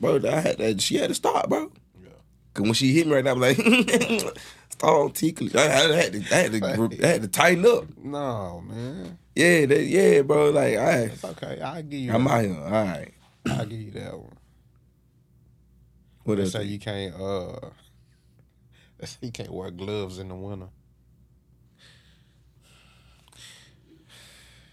bro. 0.00 0.16
I 0.16 0.40
had 0.40 0.58
that. 0.58 0.80
She 0.80 0.96
had 0.96 1.08
to 1.10 1.14
stop, 1.14 1.48
bro. 1.48 1.70
yeah. 2.02 2.08
Cause 2.54 2.64
when 2.64 2.74
she 2.74 2.92
hit 2.92 3.06
me 3.06 3.14
right 3.14 3.24
now, 3.24 3.32
I'm 3.32 3.40
like, 3.40 3.56
start 4.68 5.00
on 5.00 5.12
ticklish. 5.12 5.54
I, 5.54 5.60
I 5.62 5.92
had 5.94 6.12
to, 6.14 6.18
I 6.18 6.34
had 6.34 6.52
to, 6.52 7.04
I 7.04 7.06
had 7.06 7.22
to 7.22 7.28
tighten 7.28 7.64
up. 7.66 7.84
No, 8.02 8.62
man, 8.66 9.16
Yeah, 9.36 9.66
that, 9.66 9.84
yeah, 9.84 10.22
bro. 10.22 10.50
Like, 10.50 10.76
I, 10.76 10.90
it's 11.02 11.24
okay. 11.24 11.60
I 11.60 11.82
give 11.82 12.00
you. 12.00 12.12
I'm 12.12 12.24
that. 12.24 12.30
out 12.30 12.44
here. 12.44 12.60
All 12.64 12.70
right. 12.70 13.14
I'll 13.48 13.64
give 13.66 13.80
you 13.80 13.90
that 13.92 14.18
one. 14.18 14.36
What 16.24 16.38
They 16.38 16.46
say 16.46 16.64
you 16.64 16.80
can't. 16.80 17.14
Uh, 17.14 17.60
they 18.98 19.06
say 19.06 19.18
you 19.22 19.30
can't 19.30 19.52
wear 19.52 19.70
gloves 19.70 20.18
in 20.18 20.28
the 20.30 20.34
winter. 20.34 20.66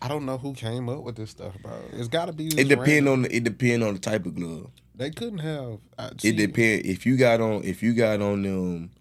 I 0.03 0.09
don't 0.09 0.25
know 0.25 0.37
who 0.37 0.53
came 0.53 0.89
up 0.89 1.01
with 1.03 1.15
this 1.15 1.29
stuff, 1.29 1.53
bro. 1.63 1.71
It's 1.93 2.09
got 2.09 2.25
to 2.25 2.33
be. 2.33 2.47
It 2.47 2.67
depend 2.67 3.07
on 3.07 3.21
the, 3.21 3.33
it 3.35 3.45
depend 3.45 3.83
on 3.83 3.93
the 3.93 3.99
type 4.01 4.25
of 4.25 4.35
glove. 4.35 4.69
They 4.95 5.09
couldn't 5.11 5.39
have. 5.39 5.79
I, 5.97 6.07
It 6.07 6.21
see, 6.21 6.31
depend 6.33 6.85
if 6.85 7.05
you 7.05 7.15
got 7.15 7.39
on 7.39 7.63
if 7.63 7.81
you 7.81 7.93
got 7.93 8.21
on 8.21 8.41
them 8.43 8.91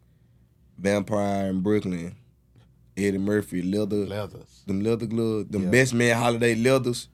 Vampire 0.79 1.49
in 1.49 1.61
Brooklyn, 1.61 2.15
Eddie 2.97 3.19
Murphy 3.19 3.63
leather, 3.63 4.07
leathers. 4.07 4.63
them 4.67 4.81
leather 4.83 5.07
gloves, 5.07 5.49
them 5.51 5.65
Yeah. 5.65 5.71
best 5.71 5.93
man 5.93 6.17
holiday 6.17 6.55
leathers. 6.55 7.09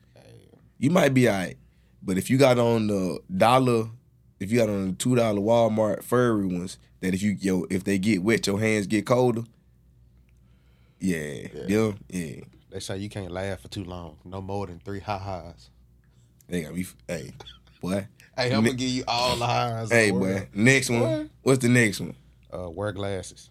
You 0.78 0.90
might 0.90 1.14
be 1.14 1.28
alright, 1.28 1.56
but 2.02 2.18
if 2.18 2.28
you 2.30 2.36
got 2.38 2.58
on 2.58 2.86
the 2.88 3.20
dollar, 3.34 3.86
if 4.38 4.52
you 4.52 4.58
got 4.58 4.68
on 4.68 4.88
the 4.88 4.92
two 4.94 5.16
dollar 5.16 5.40
Walmart 5.40 6.02
furry 6.04 6.46
ones, 6.46 6.76
that 7.00 7.14
if 7.14 7.22
you 7.22 7.36
yo 7.40 7.66
if 7.70 7.84
they 7.84 7.98
get 7.98 8.22
wet, 8.22 8.46
your 8.46 8.60
hands 8.60 8.86
get 8.86 9.06
colder. 9.06 9.44
Yeah, 11.00 11.48
Yeah. 11.54 11.64
yeah, 11.68 11.92
yeah. 12.10 12.40
They 12.70 12.80
say 12.80 12.98
you 12.98 13.08
can't 13.08 13.30
laugh 13.30 13.60
for 13.60 13.68
too 13.68 13.84
long. 13.84 14.18
No 14.24 14.40
more 14.42 14.66
than 14.66 14.78
three 14.80 15.00
ha 15.00 15.18
ha's. 15.18 15.70
They 16.48 16.62
got 16.62 16.74
me. 16.74 16.86
Hey, 17.06 17.32
boy. 17.80 18.06
Hey, 18.36 18.52
I'm 18.52 18.62
Ne- 18.62 18.70
gonna 18.70 18.74
give 18.78 18.88
you 18.90 19.04
all 19.08 19.36
the 19.36 19.46
highs. 19.46 19.90
Hey, 19.90 20.10
the 20.10 20.18
boy. 20.18 20.48
Next 20.54 20.90
one. 20.90 21.00
What? 21.02 21.28
What's 21.42 21.62
the 21.62 21.68
next 21.68 22.00
one? 22.00 22.14
Uh, 22.52 22.70
wear 22.70 22.92
glasses. 22.92 23.50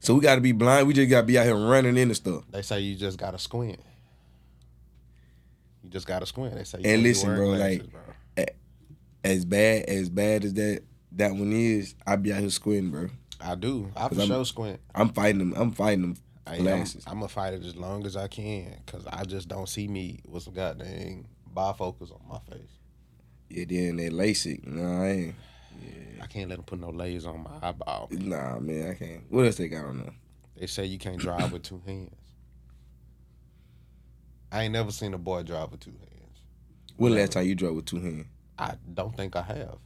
So 0.00 0.14
we 0.14 0.20
got 0.20 0.36
to 0.36 0.40
be 0.40 0.52
blind. 0.52 0.86
We 0.86 0.94
just 0.94 1.10
got 1.10 1.22
to 1.22 1.26
be 1.26 1.38
out 1.38 1.44
here 1.46 1.56
running 1.56 1.92
in 1.92 1.98
into 1.98 2.14
stuff. 2.14 2.44
They 2.50 2.62
say 2.62 2.80
you 2.80 2.94
just 2.96 3.18
gotta 3.18 3.38
squint. 3.38 3.80
You 5.82 5.90
just 5.90 6.06
gotta 6.06 6.26
squint. 6.26 6.54
They 6.54 6.64
say. 6.64 6.78
You 6.80 6.90
And 6.90 7.02
listen, 7.02 7.34
bro, 7.34 7.56
glasses, 7.56 7.80
like- 7.80 7.92
bro. 7.92 8.00
As 9.24 9.44
bad 9.44 9.84
as 9.86 10.08
bad 10.08 10.44
as 10.44 10.54
that 10.54 10.82
that 11.12 11.32
one 11.32 11.52
is, 11.52 11.94
I 12.06 12.16
be 12.16 12.32
out 12.32 12.40
here 12.40 12.50
squinting, 12.50 12.90
bro. 12.92 13.08
I 13.40 13.56
do. 13.56 13.90
I 13.96 14.08
for 14.08 14.14
sure 14.24 14.44
squint. 14.44 14.80
I'm 14.94 15.10
fighting 15.10 15.38
them. 15.40 15.54
I'm 15.56 15.72
fighting 15.72 16.02
them 16.02 16.16
I'm, 16.48 16.62
glasses. 16.62 17.04
I'm 17.06 17.14
gonna 17.14 17.28
fight 17.28 17.54
it 17.54 17.64
as 17.64 17.76
long 17.76 18.06
as 18.06 18.16
I 18.16 18.28
can, 18.28 18.80
cause 18.86 19.06
I 19.06 19.24
just 19.24 19.48
don't 19.48 19.68
see 19.68 19.88
me 19.88 20.20
with 20.26 20.44
some 20.44 20.54
goddamn 20.54 21.26
bifocals 21.54 22.12
on 22.12 22.20
my 22.28 22.38
face. 22.50 22.70
Yeah, 23.48 23.64
then 23.68 23.96
they 23.96 24.10
LASIK. 24.10 24.66
Nah, 24.66 25.02
I 25.02 25.08
ain't. 25.08 25.34
Yeah. 25.80 26.22
I 26.22 26.26
can't 26.26 26.48
let 26.50 26.56
them 26.56 26.64
put 26.64 26.80
no 26.80 26.90
layers 26.90 27.26
on 27.26 27.42
my 27.42 27.68
eyeball. 27.68 28.08
Nah, 28.10 28.58
man, 28.58 28.90
I 28.90 28.94
can't. 28.94 29.24
What 29.28 29.46
else 29.46 29.56
they 29.56 29.68
got 29.68 29.84
on 29.84 29.98
there? 29.98 30.14
They 30.56 30.66
say 30.66 30.84
you 30.84 30.98
can't 30.98 31.18
drive 31.18 31.52
with 31.52 31.62
two 31.62 31.80
hands. 31.86 32.10
I 34.50 34.64
ain't 34.64 34.72
never 34.72 34.90
seen 34.90 35.14
a 35.14 35.18
boy 35.18 35.42
drive 35.42 35.70
with 35.70 35.80
two 35.80 35.90
hands. 35.92 36.40
When 36.96 37.14
last 37.14 37.32
time 37.32 37.46
you 37.46 37.54
drove 37.54 37.76
with 37.76 37.84
two 37.84 38.00
hands? 38.00 38.26
I 38.58 38.74
don't 38.92 39.16
think 39.16 39.36
I 39.36 39.42
have. 39.42 39.78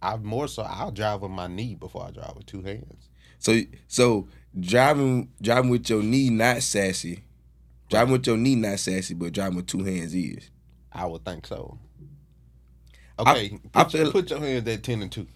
I 0.00 0.16
more 0.16 0.46
so 0.46 0.62
I'll 0.62 0.92
drive 0.92 1.22
with 1.22 1.30
my 1.30 1.46
knee 1.46 1.74
before 1.74 2.06
I 2.06 2.10
drive 2.10 2.36
with 2.36 2.46
two 2.46 2.62
hands. 2.62 3.08
So, 3.44 3.60
so 3.88 4.26
driving 4.58 5.28
driving 5.42 5.68
with 5.70 5.90
your 5.90 6.02
knee 6.02 6.30
not 6.30 6.62
sassy. 6.62 7.22
Driving 7.90 8.12
with 8.12 8.26
your 8.26 8.38
knee 8.38 8.54
not 8.54 8.78
sassy, 8.78 9.12
but 9.12 9.34
driving 9.34 9.56
with 9.56 9.66
two 9.66 9.84
hands 9.84 10.14
is. 10.14 10.48
I 10.90 11.04
would 11.04 11.24
think 11.26 11.46
so. 11.46 11.78
I- 13.18 13.32
Okay, 13.32 13.48
put, 13.50 13.60
I 13.74 13.84
feel- 13.88 14.12
put 14.12 14.30
your 14.30 14.40
hands 14.40 14.66
at 14.66 14.82
ten 14.82 15.02
and 15.02 15.12
two. 15.12 15.26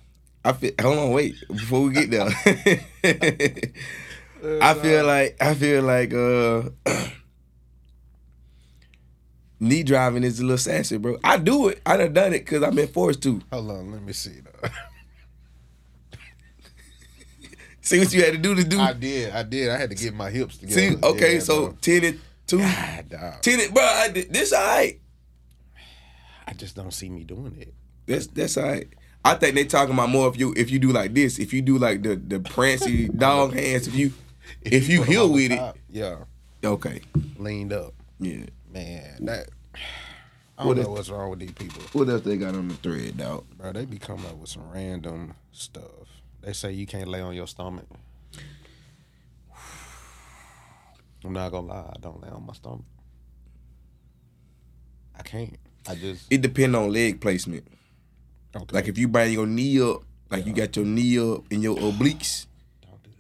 I 0.43 0.53
feel. 0.53 0.71
Hold 0.81 0.99
on, 0.99 1.11
wait. 1.11 1.35
Before 1.49 1.83
we 1.83 1.93
get 1.93 2.11
there, 2.11 2.25
I 4.63 4.73
feel 4.75 5.05
like 5.05 5.37
I 5.41 5.55
feel 5.55 5.83
like 5.83 6.15
uh, 6.15 6.71
knee 9.61 9.83
driving 9.83 10.25
is 10.25 10.41
a 10.41 10.45
little 10.45 10.57
sassy, 10.57 10.97
bro. 10.97 11.19
I 11.23 11.37
do 11.37 11.69
it. 11.69 11.83
I 11.85 11.99
done 11.99 12.15
done 12.15 12.33
it 12.33 12.47
because 12.47 12.63
I've 12.63 12.75
been 12.75 12.89
forced 12.89 13.23
to. 13.25 13.43
Hold 13.53 13.71
on, 13.71 13.93
let 13.93 14.03
me 14.03 14.15
see. 14.15 14.41
Though. 14.63 14.69
See 17.89 17.99
what 17.99 18.13
you 18.13 18.23
had 18.23 18.33
to 18.33 18.39
do 18.39 18.55
to 18.55 18.65
do. 18.65 18.79
I 18.79 18.93
did, 18.93 19.33
I 19.33 19.43
did. 19.43 19.71
I 19.71 19.77
had 19.79 19.89
to 19.91 19.97
get 19.97 20.13
my 20.15 20.29
hips 20.31 20.59
together. 20.59 20.81
See, 20.81 20.97
okay, 21.03 21.35
Yeah, 21.35 21.41
so 21.41 21.67
bro. 21.69 21.77
ten 21.81 22.05
and 22.05 22.21
two, 22.47 22.59
God, 22.59 23.09
dog. 23.09 23.41
ten 23.43 23.61
and, 23.61 23.73
bro. 23.73 23.83
I, 23.83 24.09
this 24.09 24.53
all 24.53 24.61
right. 24.67 25.01
I 26.47 26.53
just 26.53 26.77
don't 26.77 26.93
see 26.93 27.09
me 27.09 27.25
doing 27.25 27.57
it. 27.59 27.75
That's 28.07 28.27
that's 28.27 28.57
all 28.57 28.65
right. 28.65 28.89
I 29.25 29.35
think 29.35 29.55
they 29.55 29.65
talking 29.65 29.95
about 29.95 30.11
more 30.11 30.29
if 30.29 30.39
you 30.39 30.55
if 30.57 30.71
you 30.71 30.79
do 30.79 30.93
like 30.93 31.15
this, 31.15 31.39
if 31.39 31.53
you 31.53 31.63
do 31.63 31.79
like 31.79 32.03
the 32.03 32.17
the 32.17 32.41
prancy 32.41 33.09
dog 33.17 33.55
hands, 33.55 33.87
if 33.89 33.95
you 33.95 34.13
if 34.63 34.89
you 34.89 35.03
heal 35.03 35.31
with 35.33 35.53
it, 35.53 35.61
yeah, 35.91 36.17
okay, 36.65 37.01
leaned 37.39 37.73
up, 37.73 37.95
yeah. 38.21 38.45
man. 38.73 39.25
That 39.25 39.49
I 40.57 40.65
don't 40.65 40.79
is- 40.79 40.85
know 40.85 40.93
what's 40.93 41.09
wrong 41.11 41.31
with 41.31 41.39
these 41.41 41.53
people, 41.53 41.83
What 41.93 42.09
else 42.09 42.23
they 42.23 42.37
got 42.37 42.55
on 42.55 42.69
the 42.69 42.75
thread, 42.75 43.17
dog? 43.19 43.45
bro. 43.57 43.73
They 43.73 43.85
be 43.85 43.99
coming 43.99 44.27
up 44.27 44.37
with 44.37 44.51
some 44.51 44.69
random 44.71 45.35
stuff. 45.53 45.83
They 46.49 46.55
say 46.55 46.73
you 46.73 46.87
can't 46.87 47.09
lay 47.09 47.21
on 47.21 47.35
your 47.35 47.47
stomach. 47.47 47.85
I'm 51.23 51.35
not 51.35 51.51
gonna 51.53 51.67
lie, 51.67 51.93
I 51.95 51.99
don't 52.01 52.23
lay 52.23 52.31
on 52.31 52.47
my 52.47 52.55
stomach. 52.55 52.87
I 55.15 55.23
can't. 55.25 55.59
I 55.87 55.95
just 55.95 56.25
It 56.33 56.41
depend 56.41 56.75
on 56.75 56.91
leg 56.91 57.21
placement. 57.21 57.69
okay. 58.57 58.65
Like 58.75 58.89
if 58.89 58.97
you 58.97 59.09
bring 59.09 59.35
your 59.35 59.47
knee 59.47 59.79
up, 59.83 60.05
like 60.31 60.47
you 60.47 60.55
got 60.55 60.75
your 60.75 60.87
knee 60.87 61.19
up 61.19 61.45
in 61.51 61.61
your 61.61 61.77
obliques, 61.77 62.47
don't 62.81 63.03
do 63.03 63.11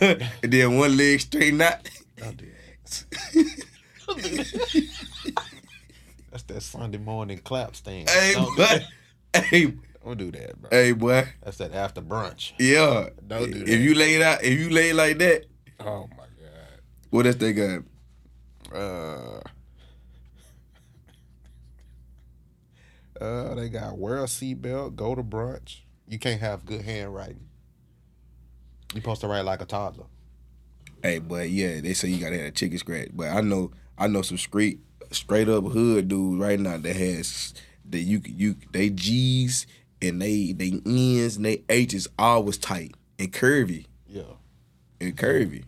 that. 0.00 0.30
and 0.42 0.50
then 0.50 0.78
one 0.78 0.96
leg 0.96 1.20
straighten 1.20 1.60
out. 1.60 1.90
Don't 2.16 2.38
do 2.38 2.46
that. 2.46 3.04
Don't 4.06 4.22
do 4.22 4.30
that. 4.30 4.88
That's 6.30 6.42
that 6.44 6.62
Sunday 6.62 6.96
morning 6.96 7.36
clap 7.36 7.76
stand. 7.76 8.08
hey, 8.08 8.32
don't, 8.32 8.46
do 8.56 8.62
boy. 8.62 8.86
that. 9.34 9.44
Hey, 9.44 9.74
don't 10.08 10.18
do 10.18 10.30
that, 10.32 10.60
bro. 10.60 10.70
hey, 10.70 10.92
boy. 10.92 11.28
That's 11.42 11.58
that 11.58 11.72
after 11.74 12.00
brunch. 12.00 12.52
Yeah. 12.58 13.08
Don't 13.26 13.50
do 13.52 13.58
that. 13.60 13.68
If 13.68 13.80
you 13.80 13.94
lay 13.94 14.14
it 14.14 14.22
out, 14.22 14.42
if 14.42 14.58
you 14.58 14.70
lay 14.70 14.90
it 14.90 14.94
like 14.94 15.18
that, 15.18 15.46
Oh 15.80 16.08
my 16.16 16.24
god. 16.24 16.80
what 17.10 17.26
else 17.26 17.36
they 17.36 17.52
got? 17.52 17.82
Uh, 18.74 19.40
uh, 23.20 23.54
they 23.54 23.68
got 23.68 23.96
wear 23.98 24.18
a 24.18 24.24
seatbelt, 24.24 24.94
go 24.96 25.14
to 25.14 25.22
brunch. 25.22 25.78
You 26.08 26.18
can't 26.18 26.40
have 26.40 26.64
good 26.64 26.82
handwriting. 26.82 27.46
You 28.94 29.00
supposed 29.00 29.20
to 29.22 29.28
write 29.28 29.44
like 29.44 29.60
a 29.60 29.66
toddler. 29.66 30.06
Hey, 31.02 31.18
but 31.18 31.50
yeah, 31.50 31.80
they 31.80 31.94
say 31.94 32.08
you 32.08 32.18
gotta 32.18 32.36
have 32.36 32.46
a 32.46 32.50
chicken 32.50 32.78
scratch. 32.78 33.08
But 33.12 33.28
I 33.28 33.40
know, 33.40 33.70
I 33.96 34.06
know 34.06 34.22
some 34.22 34.38
straight, 34.38 34.80
straight 35.10 35.48
up 35.48 35.64
hood 35.64 36.08
dudes 36.08 36.40
right 36.40 36.58
now 36.58 36.76
that 36.78 36.96
has 36.96 37.54
that 37.90 38.00
you 38.00 38.20
you 38.24 38.56
they 38.72 38.90
G's 38.90 39.66
and 40.02 40.20
they 40.22 40.52
they 40.52 40.80
ends 40.86 41.36
and 41.36 41.44
they 41.44 41.62
H's 41.68 42.06
always 42.18 42.58
tight 42.58 42.94
and 43.18 43.32
curvy 43.32 43.86
Yeah, 44.06 44.22
and 45.00 45.16
curvy. 45.16 45.64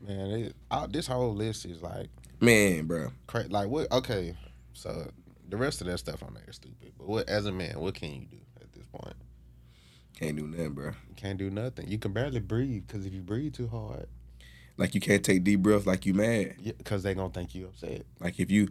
man. 0.00 0.30
It, 0.30 0.56
uh, 0.70 0.86
this 0.86 1.06
whole 1.06 1.34
list 1.34 1.64
is 1.66 1.82
like 1.82 2.08
Man, 2.40 2.86
bro, 2.86 3.08
cra- 3.26 3.46
like 3.48 3.68
what? 3.68 3.90
Okay, 3.92 4.34
so 4.74 5.10
the 5.48 5.56
rest 5.56 5.80
of 5.80 5.86
that 5.86 5.98
stuff 5.98 6.22
on 6.22 6.34
there 6.34 6.44
is 6.48 6.56
stupid. 6.56 6.92
But 6.98 7.06
what, 7.08 7.28
as 7.28 7.46
a 7.46 7.52
man, 7.52 7.78
what 7.80 7.94
can 7.94 8.12
you 8.12 8.26
do 8.26 8.36
at 8.60 8.72
this 8.72 8.86
point? 8.86 9.14
can't 10.18 10.36
do 10.36 10.46
nothing, 10.46 10.72
bro. 10.72 10.86
You 11.08 11.14
can't 11.16 11.38
do 11.38 11.50
nothing. 11.50 11.88
You 11.88 11.98
can 11.98 12.12
barely 12.12 12.40
breathe 12.40 12.86
because 12.86 13.04
if 13.06 13.12
you 13.12 13.20
breathe 13.22 13.54
too 13.54 13.66
hard, 13.68 14.06
Like 14.76 14.94
you 14.94 15.00
can't 15.00 15.24
take 15.24 15.42
deep 15.44 15.60
breaths 15.60 15.86
like 15.86 16.06
you 16.06 16.14
mad. 16.14 16.54
because 16.78 17.02
they 17.02 17.14
gonna 17.14 17.32
think 17.32 17.54
you 17.54 17.66
upset. 17.66 18.02
Like 18.20 18.38
if 18.38 18.50
you, 18.50 18.68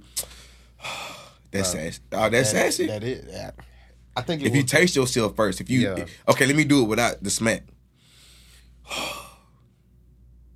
that's 1.51 1.73
Bro, 1.73 1.81
sassy. 1.81 1.99
Oh, 2.11 2.29
that's 2.29 2.51
That- 2.51 2.73
sassy. 2.73 2.87
That 2.87 3.03
is. 3.03 3.25
That, 3.31 3.55
I 4.15 4.21
think 4.21 4.43
if 4.43 4.55
you 4.55 4.63
taste 4.63 4.95
yourself 4.95 5.35
first, 5.35 5.59
if 5.61 5.69
you 5.69 5.79
Yeah. 5.81 6.05
okay, 6.27 6.45
let 6.45 6.55
me 6.55 6.63
do 6.63 6.81
it 6.83 6.87
without 6.87 7.23
the 7.23 7.29
smack. 7.29 7.63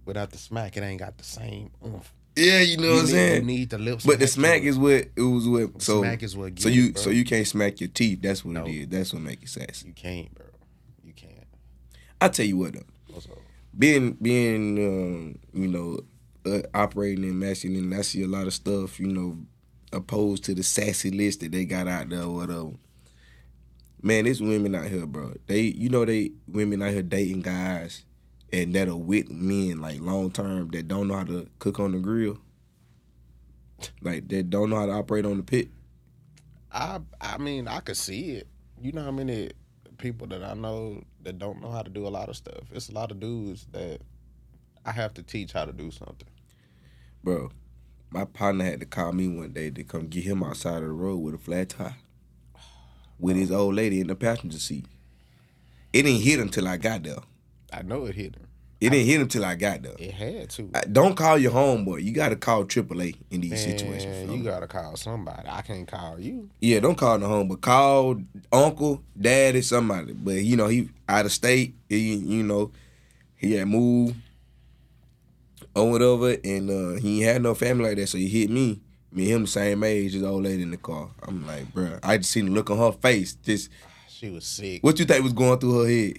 without 0.05 0.31
the 0.31 0.37
smack, 0.37 0.77
it 0.77 0.81
ain't 0.81 0.99
got 0.99 1.17
the 1.17 1.23
same 1.23 1.71
oomph. 1.85 2.13
Yeah, 2.35 2.59
you 2.59 2.77
know 2.77 2.83
you 2.83 2.93
what 2.93 2.99
I'm 3.01 3.07
saying. 3.07 3.35
You 3.41 3.47
need 3.47 3.69
the 3.71 3.79
lips. 3.79 4.05
But 4.05 4.19
the 4.19 4.27
smack 4.27 4.61
is 4.61 4.77
what 4.77 4.93
it 5.15 5.21
was 5.21 5.47
what 5.47 5.81
so 5.81 6.01
smack 6.01 6.21
is 6.21 6.37
what. 6.37 6.59
so 6.59 6.69
you 6.69 6.89
it, 6.89 6.99
so 6.99 7.09
you 7.09 7.25
can't 7.25 7.47
smack 7.47 7.79
your 7.81 7.89
teeth. 7.89 8.21
That's 8.21 8.45
what 8.45 8.53
No. 8.53 8.65
it 8.67 8.71
is. 8.75 8.87
That's 8.89 9.13
what 9.13 9.23
make 9.23 9.41
it 9.41 9.49
sassy. 9.49 9.87
you 9.87 9.93
can't, 9.93 10.33
bro. 10.35 10.45
You 11.03 11.13
can't. 11.13 11.47
I 12.21 12.27
tell 12.27 12.45
you 12.45 12.57
what 12.57 12.73
though, 12.73 12.83
What's 13.11 13.25
up? 13.25 13.39
being 13.77 14.11
being 14.21 14.77
um, 14.77 15.39
you 15.51 15.67
know 15.67 15.99
uh, 16.45 16.61
operating 16.75 17.23
in 17.23 17.39
masculine, 17.39 17.91
I 17.91 18.01
see 18.01 18.21
a 18.21 18.27
lot 18.27 18.45
of 18.45 18.53
stuff 18.53 18.99
you 18.99 19.07
know 19.07 19.39
opposed 19.91 20.43
to 20.43 20.53
the 20.53 20.63
sassy 20.63 21.09
list 21.09 21.39
that 21.39 21.51
they 21.53 21.65
got 21.65 21.87
out 21.87 22.09
there 22.09 22.21
or 22.21 22.35
whatever. 22.35 22.71
Man, 24.01 24.25
there's 24.25 24.41
women 24.41 24.75
out 24.75 24.87
here, 24.87 25.05
bro. 25.05 25.33
They 25.47 25.61
you 25.61 25.89
know 25.89 26.05
they 26.05 26.31
women 26.47 26.81
out 26.81 26.91
here 26.91 27.01
dating 27.01 27.41
guys 27.41 28.05
and 28.53 28.73
that 28.75 28.87
are 28.87 28.95
with 28.95 29.29
men 29.29 29.79
like 29.81 29.99
long 29.99 30.31
term 30.31 30.69
that 30.71 30.87
don't 30.87 31.07
know 31.07 31.15
how 31.15 31.23
to 31.25 31.47
cook 31.59 31.79
on 31.79 31.91
the 31.91 31.99
grill. 31.99 32.37
Like 34.01 34.27
that 34.29 34.49
don't 34.49 34.69
know 34.69 34.77
how 34.77 34.85
to 34.85 34.91
operate 34.93 35.25
on 35.25 35.37
the 35.37 35.43
pit. 35.43 35.69
I 36.71 36.99
I 37.19 37.37
mean, 37.37 37.67
I 37.67 37.79
could 37.79 37.97
see 37.97 38.31
it. 38.31 38.47
You 38.81 38.91
know 38.91 39.03
how 39.03 39.11
many 39.11 39.51
people 39.97 40.27
that 40.27 40.43
I 40.43 40.53
know 40.53 41.03
that 41.23 41.39
don't 41.39 41.61
know 41.61 41.71
how 41.71 41.81
to 41.81 41.89
do 41.89 42.07
a 42.07 42.09
lot 42.09 42.29
of 42.29 42.35
stuff. 42.35 42.63
It's 42.71 42.89
a 42.89 42.93
lot 42.93 43.11
of 43.11 43.19
dudes 43.19 43.67
that 43.71 44.01
I 44.85 44.91
have 44.91 45.13
to 45.15 45.23
teach 45.23 45.53
how 45.53 45.65
to 45.65 45.73
do 45.73 45.91
something. 45.91 46.27
Bro, 47.23 47.51
my 48.09 48.25
partner 48.25 48.63
had 48.63 48.79
to 48.79 48.85
call 48.85 49.11
me 49.11 49.27
one 49.27 49.51
day 49.51 49.69
to 49.71 49.83
come 49.83 50.07
get 50.07 50.23
him 50.23 50.43
outside 50.43 50.77
of 50.77 50.83
the 50.83 50.91
road 50.91 51.17
with 51.17 51.35
a 51.35 51.37
flat 51.37 51.69
tire. 51.69 51.95
With 53.19 53.35
his 53.35 53.51
old 53.51 53.75
lady 53.75 53.99
in 53.99 54.07
the 54.07 54.15
passenger 54.15 54.59
seat. 54.59 54.85
It 55.93 56.03
didn't 56.03 56.21
hit 56.21 56.39
him 56.39 56.49
till 56.49 56.67
I 56.67 56.77
got 56.77 57.03
there. 57.03 57.17
I 57.73 57.81
know 57.81 58.05
it 58.05 58.15
hit 58.15 58.35
him. 58.35 58.43
It 58.79 58.91
didn't 58.91 59.07
hit 59.07 59.19
him 59.21 59.27
till 59.27 59.43
I 59.43 59.55
got 59.55 59.81
there. 59.81 59.95
It 59.97 60.11
had 60.11 60.51
to. 60.51 60.69
I- 60.75 60.81
Don't 60.85 61.15
call 61.15 61.39
your 61.39 61.51
homeboy. 61.51 62.03
You 62.03 62.11
gotta 62.11 62.35
call 62.35 62.63
AAA 62.65 63.15
in 63.31 63.41
these 63.41 63.63
situations. 63.63 64.05
Man, 64.05 64.25
fella. 64.27 64.37
you 64.37 64.43
gotta 64.43 64.67
call 64.67 64.95
somebody. 64.97 65.47
I 65.49 65.63
can't 65.63 65.87
call 65.87 66.19
you. 66.19 66.49
yeah, 66.61 66.79
don't 66.79 66.95
call 66.97 67.17
the 67.17 67.27
home, 67.27 67.47
but 67.47 67.61
call 67.61 68.21
uncle, 68.51 69.01
daddy, 69.19 69.63
somebody. 69.63 70.13
But 70.13 70.35
you 70.43 70.55
know, 70.57 70.67
he 70.67 70.89
out 71.09 71.25
of 71.25 71.31
state. 71.31 71.73
He, 71.89 72.13
you 72.15 72.43
know, 72.43 72.71
he 73.35 73.53
had 73.53 73.67
moved 73.67 74.15
or 75.75 75.89
whatever, 75.91 76.35
and 76.43 76.69
uh, 76.69 76.99
he 77.01 77.21
had 77.21 77.41
no 77.41 77.55
family 77.55 77.85
like 77.85 77.97
that. 77.97 78.07
So 78.09 78.19
he 78.19 78.27
hit 78.27 78.51
me. 78.51 78.79
Me 79.17 79.23
and 79.31 79.35
him 79.37 79.41
the 79.41 79.47
same 79.47 79.83
age 79.83 80.13
as 80.13 80.21
old 80.21 80.43
lady 80.43 80.61
in 80.61 80.69
the 80.69 80.77
car. 80.77 81.09
I'm 81.23 81.45
like, 81.47 81.73
bruh, 81.73 81.99
I 82.03 82.17
just 82.17 82.29
seen 82.29 82.45
the 82.45 82.51
look 82.51 82.69
on 82.69 82.77
her 82.77 82.91
face. 82.91 83.33
Just 83.33 83.71
She 84.07 84.29
was 84.29 84.45
sick. 84.45 84.83
what 84.83 84.99
you 84.99 85.05
think 85.05 85.23
was 85.23 85.33
going 85.33 85.57
through 85.59 85.79
her 85.83 85.89
head? 85.89 86.17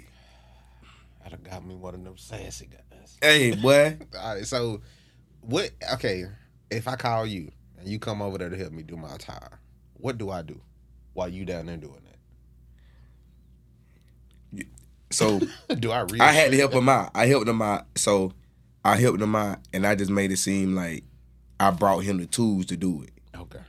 I'd 1.25 1.31
have 1.31 1.45
got 1.45 1.64
me 1.64 1.76
one 1.76 1.95
of 1.95 2.02
them 2.02 2.17
sassy 2.19 2.67
guys. 2.67 3.17
Hey, 3.23 3.55
boy. 3.55 3.99
All 4.21 4.35
right, 4.35 4.45
so 4.45 4.81
what? 5.43 5.71
Okay, 5.95 6.25
if 6.71 6.88
I 6.88 6.97
call 6.97 7.25
you 7.25 7.52
and 7.78 7.88
you 7.88 8.00
come 8.00 8.21
over 8.21 8.37
there 8.37 8.49
to 8.49 8.57
help 8.57 8.73
me 8.73 8.83
do 8.83 8.97
my 8.97 9.17
tire, 9.17 9.61
what 9.95 10.19
do 10.19 10.31
I 10.31 10.43
do? 10.43 10.61
while 11.19 11.28
you 11.28 11.45
down 11.45 11.67
there 11.67 11.76
doing 11.76 12.00
that? 14.52 14.67
So? 15.11 15.40
Do 15.81 15.90
I 15.90 16.02
read? 16.02 16.21
I 16.21 16.31
had 16.31 16.52
to 16.52 16.57
help 16.57 16.73
him 16.73 16.88
out. 16.88 17.11
I 17.12 17.26
helped 17.26 17.49
him 17.49 17.61
out. 17.61 17.87
So 17.97 18.33
I 18.85 18.97
helped 18.97 19.21
him 19.21 19.35
out, 19.35 19.59
and 19.73 19.85
I 19.85 19.97
just 19.97 20.12
made 20.12 20.31
it 20.31 20.37
seem 20.37 20.76
like 20.76 21.02
I 21.61 21.71
brought 21.71 22.00
him 22.05 22.19
the 22.19 22.27
tools 22.27 22.67
to 22.67 22.77
do 22.77 23.03
it. 23.03 23.11
Okay. 23.37 23.61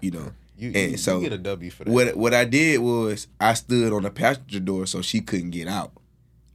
You 0.00 0.10
know. 0.12 0.32
You, 0.56 0.68
And 0.74 0.92
you, 0.92 0.96
so 0.96 1.16
you 1.18 1.24
get 1.28 1.32
a 1.32 1.38
W 1.38 1.70
for 1.70 1.84
that. 1.84 1.90
What 1.90 2.16
what 2.16 2.32
I 2.34 2.44
did 2.44 2.80
was 2.80 3.26
I 3.40 3.54
stood 3.54 3.92
on 3.92 4.02
the 4.04 4.10
passenger 4.10 4.60
door 4.60 4.86
so 4.86 5.02
she 5.02 5.20
couldn't 5.20 5.50
get 5.50 5.66
out, 5.66 5.92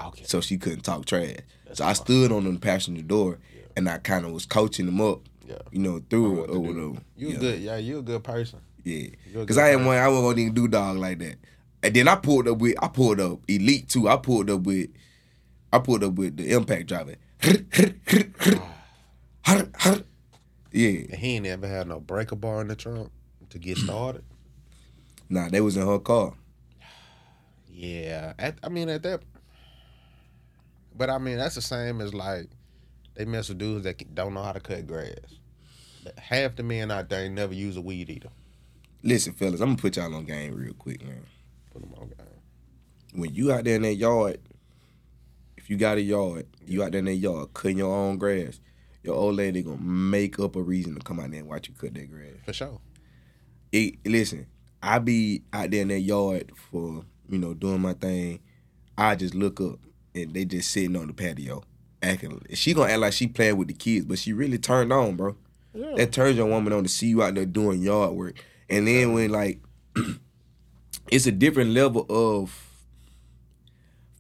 Okay. 0.02 0.24
so 0.26 0.40
she 0.40 0.58
couldn't 0.58 0.82
talk 0.84 1.06
trash. 1.06 1.36
That's 1.66 1.80
so 1.80 1.86
I 1.86 1.94
stood 1.94 2.32
on 2.32 2.52
the 2.52 2.58
passenger 2.60 3.02
door, 3.02 3.40
and 3.76 3.90
I 3.90 3.98
kind 3.98 4.26
of 4.26 4.32
was 4.32 4.46
coaching 4.46 4.86
them 4.86 5.02
up, 5.02 5.20
Yeah. 5.46 5.58
you 5.72 5.80
know, 5.80 5.96
Know 5.98 6.04
through 6.10 6.32
what 6.40 6.50
it 6.50 6.56
or 6.56 6.60
whatever. 6.60 6.80
You 6.80 6.98
you 7.18 7.30
a 7.30 7.34
know. 7.34 7.40
good. 7.42 7.60
Yeah. 7.60 7.78
You 7.78 8.00
a 8.00 8.02
good 8.02 8.24
person. 8.24 8.60
Yeah, 8.86 9.08
because 9.34 9.58
I 9.58 9.72
didn't 9.72 9.80
person. 9.80 9.86
want 9.88 10.00
I 10.00 10.08
wasn't 10.08 10.26
gonna 10.30 10.42
even 10.42 10.54
do 10.54 10.68
dog 10.70 10.98
like 10.98 11.20
that. 11.20 11.36
And 11.84 11.94
then 11.94 12.08
I 12.08 12.16
pulled 12.16 12.48
up 12.48 12.58
with 12.60 12.76
I 12.82 12.88
pulled 12.88 13.20
up 13.20 13.40
elite 13.50 13.90
too. 13.90 14.08
I 14.08 14.16
pulled 14.16 14.50
up 14.50 14.62
with 14.62 14.90
I 15.74 15.80
pulled 15.80 16.06
up 16.06 16.14
with 16.14 16.38
the 16.38 16.52
impact 16.54 16.88
driver. 16.88 17.16
yeah, 20.72 21.02
And 21.10 21.16
he 21.16 21.36
ain't 21.36 21.46
ever 21.48 21.68
had 21.68 21.88
no 21.88 22.00
breaker 22.00 22.36
bar 22.36 22.62
in 22.62 22.68
the 22.68 22.76
trunk 22.76 23.12
to 23.50 23.58
get 23.60 23.78
started. 23.86 24.24
nah, 25.30 25.50
they 25.50 25.62
was 25.62 25.78
in 25.78 25.86
her 25.88 26.00
car. 26.00 26.34
Yeah, 27.72 28.34
at, 28.38 28.58
I 28.64 28.70
mean 28.70 28.90
at 28.90 29.04
that, 29.04 29.22
but 30.96 31.10
I 31.10 31.18
mean 31.18 31.38
that's 31.38 31.56
the 31.56 31.62
same 31.62 32.02
as 32.02 32.14
like 32.14 32.48
they 33.16 33.26
mess 33.26 33.48
with 33.50 33.58
dudes 33.58 33.84
that 33.86 34.14
don't 34.16 34.34
know 34.34 34.44
how 34.44 34.52
to 34.52 34.60
cut 34.60 34.86
grass. 34.86 35.16
Half 36.18 36.56
the 36.58 36.64
men 36.64 36.92
out 36.92 37.10
there 37.10 37.24
ain't 37.24 37.36
never 37.36 37.54
use 37.54 37.78
a 37.78 37.82
weed 37.82 38.10
eater. 38.10 38.30
Listen, 39.02 39.34
fellas, 39.34 39.62
I'm 39.62 39.70
gonna 39.70 39.78
put 39.78 39.96
y'all 39.96 40.14
on 40.14 40.26
game 40.26 40.56
real 40.56 40.74
quick, 40.74 41.06
man. 41.06 41.24
Put 41.72 41.82
them 41.84 41.94
on 41.98 42.08
game. 42.10 42.18
When 43.14 43.34
you 43.34 43.52
out 43.52 43.64
there 43.64 43.76
in 43.78 43.84
that 43.84 43.96
yard, 43.96 44.40
if 45.56 45.70
you 45.70 45.78
got 45.78 45.98
a 45.98 46.02
yard, 46.02 46.48
you 46.66 46.84
out 46.84 46.92
there 46.92 47.00
in 47.00 47.06
that 47.06 47.14
yard 47.16 47.54
cutting 47.54 47.78
your 47.78 47.96
own 47.96 48.18
grass, 48.18 48.60
your 49.04 49.16
old 49.16 49.36
lady 49.36 49.62
gonna 49.62 49.82
make 49.82 50.40
up 50.40 50.56
a 50.56 50.62
reason 50.62 50.96
to 50.96 51.02
come 51.02 51.20
out 51.20 51.32
there 51.32 51.40
and 51.40 51.50
watch 51.50 51.68
you 51.68 51.76
cut 51.76 51.94
that 51.94 52.12
grass. 52.12 52.34
For 52.46 52.54
sure. 52.54 52.82
it 53.72 53.96
listen, 54.06 54.48
I 54.82 55.00
be 55.00 55.44
out 55.54 55.72
there 55.72 55.82
in 55.82 55.88
that 55.90 56.00
yard 56.00 56.52
for, 56.56 57.04
you 57.30 57.38
know, 57.38 57.54
doing 57.54 57.82
my 57.82 57.94
thing. 57.94 58.40
I 58.98 59.16
just 59.16 59.36
look 59.36 59.62
up 59.62 59.80
and 60.14 60.34
they 60.34 60.46
just 60.46 60.72
sitting 60.72 60.96
on 60.96 61.08
the 61.08 61.14
patio. 61.14 61.64
Acting 62.02 62.42
she 62.54 62.74
gonna 62.74 62.92
act 62.92 63.00
like 63.00 63.14
she 63.14 63.28
playing 63.28 63.58
with 63.58 63.68
the 63.68 63.74
kids, 63.74 64.06
but 64.06 64.20
she 64.20 64.32
really 64.34 64.58
turned 64.58 64.94
on, 64.94 65.16
bro. 65.16 65.36
Yeah. 65.74 65.96
That 65.96 66.12
turns 66.12 66.38
your 66.38 66.48
woman 66.48 66.74
on 66.74 66.84
to 66.84 66.90
see 66.90 67.08
you 67.08 67.22
out 67.22 67.36
there 67.36 67.46
doing 67.46 67.82
yard 67.82 68.14
work. 68.14 68.44
And 68.70 68.88
then 68.88 69.14
when 69.14 69.32
like 69.32 69.60
it's 71.12 71.28
a 71.28 71.32
different 71.32 71.72
level 71.72 72.06
of 72.10 72.70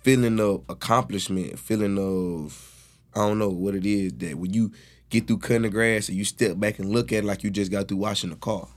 feeling 0.01 0.39
of 0.39 0.63
accomplishment, 0.69 1.57
feeling 1.57 1.97
of 1.97 2.78
I 3.19 3.27
don't 3.27 3.39
know 3.39 3.49
what 3.49 3.75
it 3.75 3.85
is 3.85 4.13
that 4.13 4.37
when 4.37 4.53
you 4.53 4.71
get 5.09 5.27
through 5.27 5.39
cutting 5.39 5.63
the 5.63 5.69
grass 5.69 6.07
and 6.07 6.17
you 6.17 6.23
step 6.23 6.59
back 6.59 6.79
and 6.79 6.89
look 6.89 7.11
at 7.11 7.19
it 7.19 7.25
like 7.25 7.43
you 7.43 7.49
just 7.49 7.71
got 7.71 7.87
through 7.87 7.97
washing 7.97 8.29
the 8.29 8.35
car. 8.35 8.67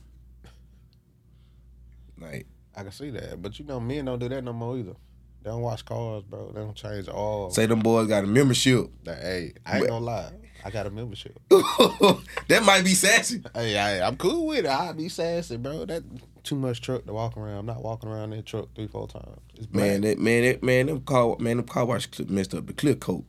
Like 2.18 2.46
I 2.76 2.82
can 2.82 2.92
see 2.92 3.10
that, 3.10 3.40
but 3.40 3.58
you 3.58 3.64
know 3.64 3.78
men 3.80 4.06
don't 4.06 4.18
do 4.18 4.28
that 4.28 4.42
no 4.42 4.52
more 4.52 4.76
either. 4.76 4.94
They 5.42 5.50
don't 5.50 5.62
wash 5.62 5.82
cars, 5.82 6.22
bro. 6.22 6.52
They 6.52 6.60
don't 6.60 6.74
change 6.74 7.08
all. 7.08 7.50
say 7.50 7.66
them 7.66 7.80
boys 7.80 8.06
got 8.06 8.24
a 8.24 8.26
membership. 8.28 8.90
That, 9.04 9.18
hey, 9.18 9.54
I 9.66 9.78
ain't 9.78 9.88
gonna 9.88 10.04
lie. 10.04 10.32
I 10.64 10.70
got 10.70 10.86
a 10.86 10.90
membership. 10.90 11.36
that 11.50 12.62
might 12.64 12.84
be 12.84 12.94
sassy. 12.94 13.42
Hey, 13.52 13.76
I, 13.76 14.06
I'm 14.06 14.16
cool 14.16 14.46
with 14.46 14.60
it. 14.60 14.66
I 14.66 14.92
be 14.92 15.08
sassy, 15.08 15.56
bro. 15.56 15.84
That 15.86 16.04
too 16.44 16.54
much 16.54 16.80
truck 16.80 17.04
to 17.06 17.12
walk 17.12 17.36
around. 17.36 17.58
I'm 17.58 17.66
not 17.66 17.82
walking 17.82 18.08
around 18.08 18.30
that 18.30 18.46
truck 18.46 18.68
three, 18.76 18.86
four 18.86 19.08
times. 19.08 19.40
It's. 19.54 19.72
Man, 19.72 20.02
that 20.02 20.18
man, 20.20 20.44
that 20.44 20.62
man, 20.62 20.86
them 20.86 21.00
car 21.00 21.36
man, 21.40 21.56
them 21.56 21.66
car 21.66 21.84
wash 21.84 22.08
messed 22.28 22.54
up 22.54 22.68
the 22.68 22.72
clear 22.72 22.94
coat. 22.94 23.24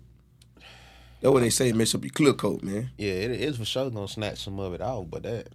That's 1.23 1.31
what 1.31 1.39
they 1.39 1.51
say, 1.51 1.71
mess 1.71 1.95
up 1.95 2.03
your 2.03 2.12
clear 2.12 2.33
coat, 2.33 2.63
man. 2.63 2.89
Yeah, 2.97 3.13
it 3.13 3.31
is 3.31 3.55
for 3.55 3.63
sure 3.63 3.89
gonna 3.89 4.09
snatch 4.09 4.43
some 4.43 4.59
of 4.59 4.73
it 4.73 4.81
off, 4.81 5.05
but 5.09 5.23
that 5.23 5.47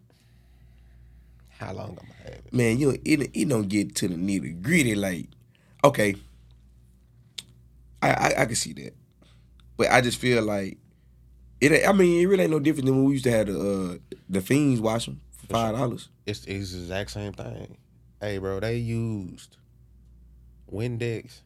how 1.58 1.74
long 1.74 1.94
gonna 1.94 2.08
have 2.24 2.34
it? 2.36 2.54
Man, 2.54 2.78
you 2.78 2.98
it, 3.04 3.30
it 3.34 3.48
don't 3.50 3.68
get 3.68 3.94
to 3.96 4.08
the 4.08 4.14
nitty 4.14 4.62
gritty. 4.62 4.94
Like, 4.94 5.26
okay, 5.84 6.14
I, 8.00 8.10
I 8.12 8.26
I 8.38 8.46
can 8.46 8.54
see 8.54 8.72
that, 8.72 8.96
but 9.76 9.90
I 9.90 10.00
just 10.00 10.18
feel 10.18 10.42
like 10.42 10.78
it. 11.60 11.86
I 11.86 11.92
mean, 11.92 12.22
it 12.22 12.24
really 12.24 12.44
ain't 12.44 12.52
no 12.52 12.60
different 12.60 12.86
than 12.86 12.96
when 12.96 13.04
we 13.04 13.12
used 13.12 13.24
to 13.24 13.30
have 13.30 13.48
the 13.48 13.60
uh, 13.60 14.16
the 14.26 14.40
fiends 14.40 14.80
wash 14.80 15.04
them 15.04 15.20
for 15.32 15.48
five 15.48 15.76
dollars. 15.76 16.08
It's, 16.24 16.46
it's 16.46 16.72
the 16.72 16.78
exact 16.78 17.10
same 17.10 17.34
thing. 17.34 17.76
Hey, 18.22 18.38
bro, 18.38 18.58
they 18.58 18.76
used 18.76 19.58
Windex 20.72 21.40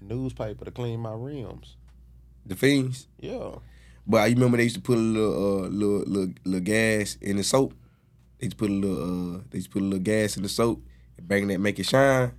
and 0.00 0.08
newspaper 0.08 0.64
to 0.64 0.72
clean 0.72 0.98
my 0.98 1.12
rims. 1.12 1.76
The 2.44 2.56
fiends. 2.56 3.06
Yeah, 3.20 3.56
But 4.08 4.22
I 4.22 4.28
remember 4.28 4.56
they 4.56 4.64
used 4.64 4.76
to 4.76 4.80
put 4.80 4.96
a 4.96 5.00
little 5.00 5.64
uh 5.64 5.68
little 5.68 5.98
little, 6.06 6.34
little 6.44 6.60
gas 6.60 7.16
in 7.20 7.36
the 7.36 7.44
soap. 7.44 7.74
They 8.38 8.46
used 8.46 8.56
to 8.58 8.64
put 8.64 8.70
a 8.70 8.72
little 8.72 9.36
uh 9.36 9.40
they 9.50 9.58
used 9.58 9.68
to 9.68 9.74
put 9.74 9.82
a 9.82 9.84
little 9.84 9.98
gas 10.00 10.36
in 10.36 10.42
the 10.42 10.48
soap 10.48 10.82
and 11.18 11.28
bang 11.28 11.46
that 11.48 11.60
make 11.60 11.78
it 11.78 11.86
shine. 11.86 12.32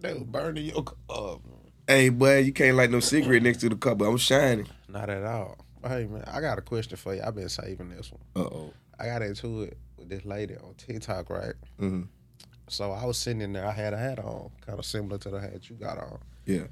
they 0.00 0.12
was 0.12 0.24
burning 0.24 0.66
your 0.66 0.82
car. 0.82 0.96
up. 1.08 1.40
Hey 1.88 2.10
boy, 2.10 2.38
you 2.38 2.52
can't 2.52 2.76
light 2.76 2.90
no 2.90 3.00
cigarette 3.00 3.42
next 3.42 3.58
to 3.58 3.68
the 3.70 3.76
cup, 3.76 3.98
but 3.98 4.04
I'm 4.06 4.16
shining. 4.18 4.68
Not 4.88 5.08
at 5.10 5.24
all. 5.24 5.56
Hey, 5.86 6.06
man, 6.06 6.24
I 6.26 6.40
got 6.40 6.58
a 6.58 6.62
question 6.62 6.96
for 6.96 7.14
you. 7.14 7.22
I've 7.22 7.34
been 7.34 7.48
saving 7.48 7.90
this 7.90 8.10
one. 8.10 8.22
Uh 8.36 8.48
oh. 8.48 8.72
I 8.98 9.06
got 9.06 9.22
into 9.22 9.62
it 9.62 9.76
with 9.98 10.08
this 10.08 10.24
lady 10.24 10.56
on 10.56 10.74
TikTok, 10.78 11.28
right? 11.28 11.54
Mm-hmm. 11.80 12.02
So 12.68 12.92
I 12.92 13.04
was 13.04 13.18
sitting 13.18 13.42
in 13.42 13.52
there. 13.52 13.66
I 13.66 13.72
had 13.72 13.92
a 13.92 13.98
hat 13.98 14.18
on, 14.18 14.50
kind 14.64 14.78
of 14.78 14.86
similar 14.86 15.18
to 15.18 15.30
the 15.30 15.40
hat 15.40 15.68
you 15.68 15.76
got 15.76 15.98
on. 15.98 16.18
Yeah. 16.46 16.68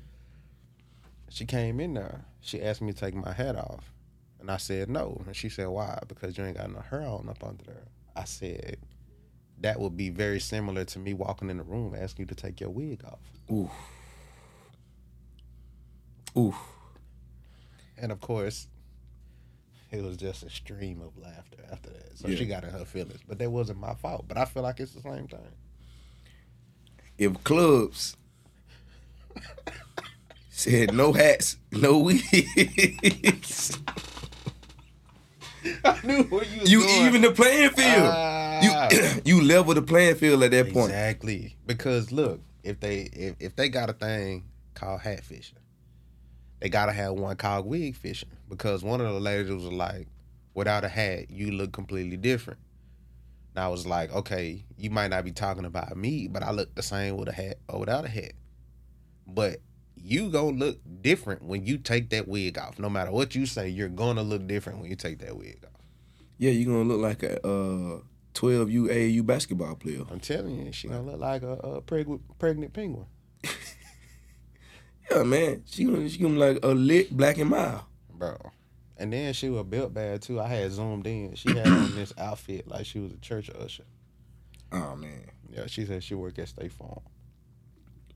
She 1.29 1.45
came 1.45 1.81
in 1.81 1.93
there. 1.95 2.25
She 2.41 2.63
asked 2.63 2.81
me 2.81 2.93
to 2.93 2.99
take 2.99 3.15
my 3.15 3.33
hat 3.33 3.57
off. 3.57 3.92
And 4.43 4.51
I 4.51 4.57
said 4.57 4.91
no. 4.91 5.23
And 5.25 5.37
she 5.37 5.49
said, 5.49 5.69
why? 5.69 6.01
Because 6.09 6.37
you 6.37 6.45
ain't 6.45 6.57
got 6.59 6.69
no 6.71 6.81
hair 6.81 7.03
on 7.03 7.29
up 7.29 7.45
under 7.45 7.63
there. 7.63 7.85
I 8.17 8.25
said, 8.25 8.77
that 9.61 9.79
would 9.79 9.97
be 9.97 10.11
very 10.11 10.41
similar 10.41 10.85
to 10.85 10.99
me 10.99 11.15
walking 11.15 11.49
in 11.49 11.59
the 11.59 11.63
room 11.63 11.95
asking 11.97 12.25
you 12.25 12.27
to 12.27 12.35
take 12.35 12.61
your 12.61 12.71
wig 12.71 13.05
off. 13.05 13.21
Ooh. 13.53 13.71
Ooh. 16.37 16.55
And 17.97 18.11
of 18.11 18.21
course, 18.21 18.67
it 19.93 20.03
was 20.03 20.17
just 20.17 20.43
a 20.43 20.51
stream 20.51 21.01
of 21.01 21.17
laughter 21.17 21.59
after 21.71 21.91
that. 21.91 22.19
So 22.19 22.27
Yeah. 22.27 22.37
she 22.37 22.47
got 22.47 22.65
in 22.65 22.71
her 22.71 22.85
feelings. 22.85 23.21
But 23.29 23.39
that 23.39 23.51
wasn't 23.51 23.79
my 23.79 23.95
fault. 23.95 24.25
But 24.27 24.39
I 24.39 24.45
feel 24.45 24.65
like 24.65 24.81
it's 24.81 24.93
the 24.93 25.03
same 25.03 25.29
thing. 25.29 25.39
If 27.17 27.45
clubs 27.45 28.17
said 30.49 30.93
no 30.93 31.13
hats, 31.13 31.59
no 31.71 31.99
wigs, 31.99 33.79
I 35.85 36.01
knew 36.05 36.23
where 36.25 36.45
you 36.45 36.63
you 36.65 36.81
going. 36.81 37.07
even 37.07 37.23
the 37.23 37.33
playing 37.33 37.71
field. 37.71 38.11
Ah. 38.13 38.89
you 38.93 39.21
you 39.25 39.43
level 39.43 39.75
the 39.75 39.83
playing 39.83 40.17
field 40.17 40.43
at 40.43 40.51
that 40.51 40.73
point. 40.73 40.91
Exactly. 40.91 41.57
Because 41.67 42.13
look, 42.13 42.41
if 42.63 42.81
they 42.81 43.03
if, 43.13 43.37
if 43.39 43.57
they 43.57 43.69
got 43.69 43.91
a 43.91 43.93
thing 43.93 44.45
called 44.75 45.01
hat 45.01 45.25
fishing, 45.25 45.59
they 46.61 46.69
gotta 46.69 46.93
have 46.93 47.15
one 47.15 47.37
called 47.37 47.67
wig 47.67 47.97
fishing. 47.97 48.31
Because 48.49 48.83
one 48.83 49.01
of 49.01 49.13
the 49.13 49.21
ladies 49.21 49.51
was 49.51 49.65
like, 49.65 50.09
without 50.55 50.85
a 50.85 50.89
hat, 50.89 51.31
you 51.31 51.53
look 51.53 51.73
completely 51.73 52.17
different. 52.17 52.61
And 53.55 53.65
I 53.65 53.69
was 53.69 53.87
like, 53.87 54.13
okay, 54.13 54.65
you 54.79 54.91
might 54.91 55.09
not 55.09 55.25
be 55.25 55.33
talking 55.33 55.65
about 55.65 55.97
me, 55.97 56.29
but 56.29 56.43
I 56.43 56.53
look 56.53 56.75
the 56.75 56.83
same 56.83 57.17
with 57.17 57.29
a 57.29 57.33
hat 57.33 57.59
or 57.69 57.81
without 57.81 58.05
a 58.05 58.09
hat. 58.09 58.33
But 59.27 59.61
you 60.03 60.31
gonna 60.31 60.57
look 60.57 60.79
different 61.03 61.45
when 61.45 61.65
you 61.65 61.79
take 61.79 62.11
that 62.11 62.27
wig 62.29 62.59
off. 62.59 62.79
No 62.79 62.91
matter 62.91 63.11
what 63.13 63.35
you 63.35 63.47
say, 63.47 63.69
you're 63.69 63.89
gonna 63.89 64.23
look 64.23 64.47
different 64.47 64.81
when 64.81 64.91
you 64.91 64.97
take 64.97 65.19
that 65.21 65.37
wig 65.37 65.65
off. 65.65 65.81
Yeah, 66.39 66.51
you're 66.51 66.73
gonna 66.73 66.89
look 66.89 67.01
like 67.01 67.23
a 67.23 67.37
uh, 67.47 68.01
12U 68.35 68.89
AAU 68.89 69.25
basketball 69.27 69.77
player. 69.77 70.03
I'm 70.11 70.19
telling 70.21 70.67
you, 70.67 70.73
she 70.73 70.89
gonna 70.89 71.03
look 71.03 71.21
like 71.21 71.43
a, 71.43 71.53
a 71.53 71.83
preg- 71.83 72.21
pregnant 72.39 72.73
penguin. 72.73 73.07
Yeah, 75.11 75.25
man. 75.25 75.63
She 75.67 75.85
gonna 75.85 76.09
she 76.09 76.19
gonna 76.19 76.39
like 76.39 76.59
a 76.63 76.69
lit 76.69 77.15
black 77.15 77.37
and 77.39 77.51
mild. 77.51 77.83
bro. 78.15 78.39
And 78.97 79.13
then 79.13 79.33
she 79.35 79.51
was 79.51 79.65
built 79.65 79.93
bad 79.93 80.23
too. 80.23 80.41
I 80.41 80.47
had 80.49 80.71
zoomed 80.73 81.07
in. 81.07 81.35
She 81.35 81.51
had 81.55 81.67
on 81.67 81.95
this 81.95 82.15
outfit 82.19 82.67
like 82.69 82.87
she 82.87 82.99
was 83.01 83.13
a 83.13 83.19
church 83.19 83.51
usher. 83.51 83.85
Oh 84.71 84.97
man, 84.97 85.27
Yeah, 85.51 85.67
she 85.67 85.85
said 85.85 86.03
she 86.03 86.15
worked 86.15 86.39
at 86.39 86.49
State 86.49 86.73
Farm. 86.73 87.01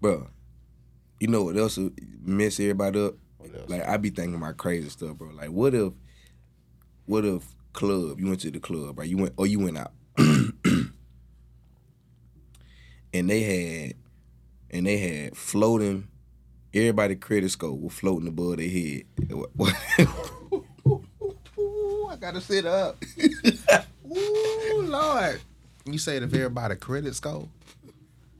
bro. 0.00 0.28
You 1.20 1.28
know 1.28 1.44
what 1.44 1.56
else 1.56 1.78
mess 2.22 2.60
everybody 2.60 3.04
up? 3.06 3.14
Like 3.68 3.86
I 3.86 3.96
be 3.96 4.10
thinking 4.10 4.34
about 4.34 4.56
crazy 4.56 4.88
stuff, 4.88 5.16
bro. 5.16 5.30
Like 5.30 5.50
what 5.50 5.74
if, 5.74 5.92
what 7.06 7.24
if 7.24 7.42
club? 7.72 8.20
You 8.20 8.26
went 8.28 8.40
to 8.40 8.50
the 8.50 8.60
club, 8.60 8.98
right? 8.98 9.08
You 9.08 9.16
went 9.16 9.34
or 9.36 9.46
you 9.46 9.60
went 9.60 9.78
out, 9.78 9.92
and 10.18 10.90
they 13.12 13.42
had, 13.42 13.94
and 14.70 14.86
they 14.86 14.98
had 14.98 15.36
floating. 15.36 16.08
Everybody 16.74 17.16
credit 17.16 17.50
score 17.50 17.72
was 17.72 17.94
floating 17.94 18.28
above 18.28 18.58
their 18.58 18.68
head. 18.68 19.04
I 22.16 22.16
gotta 22.18 22.40
sit 22.40 22.66
up. 22.66 23.02
Ooh, 24.10 24.82
Lord. 24.82 25.40
You 25.84 25.98
said 25.98 26.22
if 26.22 26.34
everybody 26.34 26.76
credit 26.76 27.14
score? 27.14 27.48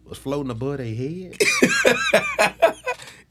Was 0.09 0.19
floating 0.19 0.51
above 0.51 0.79
their 0.79 0.95
head. 0.95 1.37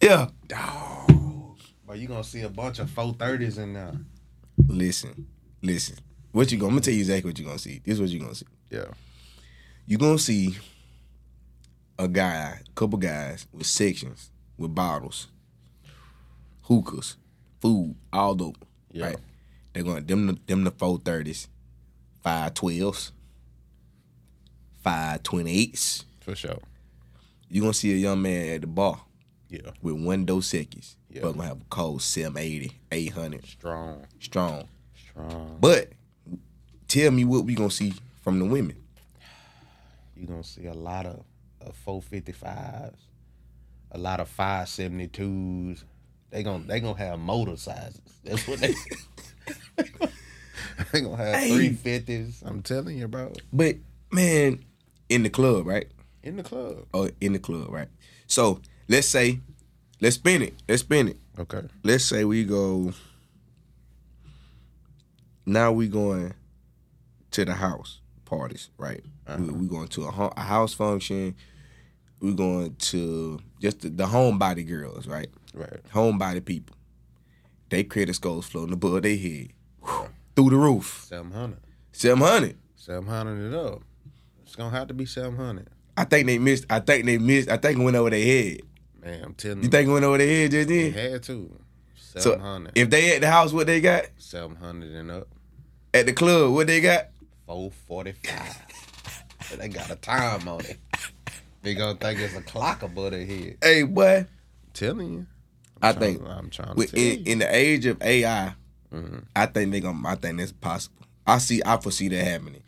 Yeah. 0.02 0.28
Dog. 0.48 1.58
But 1.88 1.98
you 1.98 2.08
gonna 2.08 2.24
see 2.24 2.42
a 2.42 2.50
bunch 2.50 2.78
of 2.78 2.90
430s 2.92 3.58
in 3.58 3.74
there. 3.74 3.94
Listen, 4.68 5.26
listen. 5.64 5.98
What 6.32 6.52
you 6.52 6.60
gonna? 6.60 6.68
I'm 6.68 6.74
gonna 6.76 6.82
tell 6.82 6.94
you 6.94 7.00
exactly 7.00 7.30
what 7.32 7.40
you 7.40 7.46
are 7.46 7.50
gonna 7.50 7.60
see. 7.60 7.82
This 7.84 7.96
is 7.96 8.02
what 8.02 8.10
you 8.10 8.20
are 8.20 8.24
gonna 8.24 8.36
see. 8.36 8.46
Yeah. 8.70 8.86
You 9.88 9.98
gonna 9.98 10.20
see 10.20 10.58
a 11.98 12.08
guy, 12.08 12.60
a 12.68 12.72
couple 12.76 13.00
guys 13.00 13.48
with 13.52 13.66
sections, 13.66 14.30
with 14.58 14.76
bottles, 14.76 15.28
hookahs, 16.64 17.18
food, 17.60 17.96
all 18.14 18.42
over. 18.44 18.58
Yeah. 18.92 19.06
Right. 19.08 19.18
They're 19.74 19.84
gonna 19.84 20.02
them 20.02 20.28
the, 20.28 20.38
them 20.46 20.66
the 20.66 20.72
four 20.72 21.00
thirties, 21.00 21.48
five 22.22 22.54
twelves, 22.54 23.12
five 24.84 25.24
twenty 25.24 25.52
eights. 25.58 26.06
For 26.26 26.36
sure. 26.36 26.58
You 27.50 27.62
gonna 27.62 27.74
see 27.74 27.94
a 27.94 27.98
young 27.98 28.20
man 28.22 28.50
at 28.56 28.62
the 28.62 28.68
bar 28.68 29.00
Yeah. 29.50 29.60
with 29.84 30.04
one 30.04 30.26
Dos 30.26 30.50
Equis. 30.54 30.96
Yeah. 31.10 31.22
But 31.22 31.34
gonna 31.34 31.48
have 31.50 31.62
a 31.62 31.66
cold 31.70 32.02
780, 32.02 32.72
800 32.92 33.46
Strong. 33.46 34.08
strong. 34.20 34.68
Strong. 34.96 35.58
But 35.62 35.92
tell 36.88 37.12
me 37.12 37.26
what 37.26 37.46
we 37.46 37.54
gonna 37.54 37.70
see 37.70 37.94
from 38.24 38.40
the 38.40 38.46
women. 38.46 38.76
you 40.18 40.26
gonna 40.26 40.44
see 40.44 40.66
a 40.66 40.74
lot 40.74 41.06
of, 41.06 41.24
of 41.62 41.76
455s, 41.86 42.96
a 43.92 43.98
lot 44.00 44.20
of 44.20 44.36
572s. 44.36 45.84
They 46.32 46.42
gonna 46.42 46.64
they 46.66 46.80
gonna 46.80 46.98
have 46.98 47.20
motor 47.20 47.56
sizes. 47.56 48.02
That's 48.24 48.48
what 48.48 48.60
they 48.60 48.74
they 50.92 51.02
gonna 51.02 51.18
have 51.18 51.36
350s. 51.52 52.44
I'm 52.44 52.64
telling 52.64 52.98
you, 52.98 53.08
bro. 53.08 53.32
But 53.54 53.76
man, 54.12 54.66
in 55.08 55.22
the 55.24 55.30
club, 55.30 55.68
right? 55.68 55.88
In 56.26 56.38
the 56.38 56.44
club. 56.44 56.86
Or 56.92 57.12
in 57.22 57.34
the 57.34 57.40
club, 57.40 57.70
right? 57.70 57.88
So 58.28 58.60
let's 58.90 59.08
say, 59.08 59.40
let's 60.02 60.16
spin 60.16 60.42
it. 60.42 60.56
Let's 60.68 60.82
spin 60.82 61.10
it. 61.10 61.18
Okay. 61.38 61.62
Let's 61.84 62.04
say 62.04 62.26
we 62.26 62.44
go. 62.44 62.94
Now 65.46 65.72
we 65.72 65.88
going 65.88 66.34
to 67.32 67.46
the 67.46 67.54
house 67.54 68.00
parties, 68.26 68.70
right? 68.78 69.04
We, 69.28 69.34
uh-huh. 69.34 69.54
we 69.54 69.68
going 69.68 69.88
to 69.90 70.06
a, 70.06 70.12
ho- 70.12 70.34
a 70.36 70.42
house 70.42 70.74
function. 70.74 71.36
We 72.20 72.34
going 72.34 72.76
to 72.76 73.40
just 73.62 73.82
the, 73.82 73.90
the 73.90 74.06
homebody 74.06 74.68
girls, 74.68 75.06
right? 75.06 75.30
Right. 75.54 75.84
Homebody 75.94 76.44
people. 76.44 76.76
They 77.70 77.84
credit 77.84 78.16
scores 78.16 78.46
floating 78.46 78.74
above 78.74 79.04
their 79.04 79.18
head, 79.18 79.50
through 80.36 80.50
the 80.50 80.56
roof. 80.56 81.06
700. 81.08 81.60
Seven 81.92 82.22
hundred. 82.22 82.58
700 82.76 83.48
it 83.48 83.54
up. 83.54 83.82
It's 84.44 84.56
gonna 84.56 84.76
have 84.76 84.88
to 84.88 84.94
be 84.94 85.06
700. 85.06 85.68
I 85.98 86.04
think 86.04 86.28
they 86.28 86.38
missed. 86.40 86.66
I 86.70 86.80
think 86.80 87.06
they 87.06 87.18
missed. 87.18 87.50
I 87.50 87.58
think 87.58 87.80
it 87.80 87.84
went 87.84 87.96
over 87.96 88.10
their 88.10 88.24
head. 88.26 88.62
Man, 89.02 89.24
I'm 89.24 89.34
telling 89.34 89.58
you. 89.60 89.64
You 89.64 89.70
think 89.70 89.88
it 89.88 89.92
went 89.92 90.06
over 90.06 90.18
their 90.18 90.28
head 90.28 90.52
just 90.52 90.68
they 90.68 90.90
then? 90.90 91.12
had 91.12 91.24
to. 91.24 91.60
So 91.96 92.20
700. 92.32 92.72
if 92.76 92.90
they 92.90 93.16
at 93.16 93.22
the 93.22 93.30
house, 93.30 93.52
what 93.54 93.68
they 93.68 93.82
got 93.82 94.06
700 94.18 94.92
and 94.92 95.12
up. 95.12 95.28
at 95.94 96.06
the 96.06 96.14
club? 96.14 96.54
What 96.54 96.68
they 96.68 96.80
got? 96.82 97.08
445. 97.46 98.62
but 99.50 99.60
they 99.60 99.68
got 99.68 99.90
a 99.92 99.96
time 99.96 100.48
on 100.48 100.62
it. 100.62 100.78
They 101.62 101.74
gonna 101.74 101.98
think 101.98 102.20
it's 102.20 102.36
a 102.36 102.42
clock 102.42 102.84
above 102.84 103.12
their 103.12 103.26
head. 103.26 103.58
Hey, 103.62 103.84
boy. 103.84 104.26
telling 104.74 105.14
you. 105.14 105.26
I 105.82 105.92
Trying- 105.94 106.18
think 106.20 106.28
I'm 106.30 106.50
trying 106.50 106.76
to 106.76 106.96
in, 107.00 107.26
you. 107.26 107.32
in 107.34 107.40
the 107.40 107.54
age 107.56 107.86
of 107.86 108.02
AI, 108.02 108.54
Mhm. 108.94 109.24
I 109.36 109.46
think 109.48 109.72
they 109.72 109.80
gonna. 109.82 110.08
I 110.08 110.16
think 110.16 110.38
that's 110.38 110.52
possible. 110.52 111.06
I 111.28 111.38
see. 111.40 111.62
I 111.66 111.78
foresee 111.78 112.08
that 112.10 112.24
happening. 112.24 112.64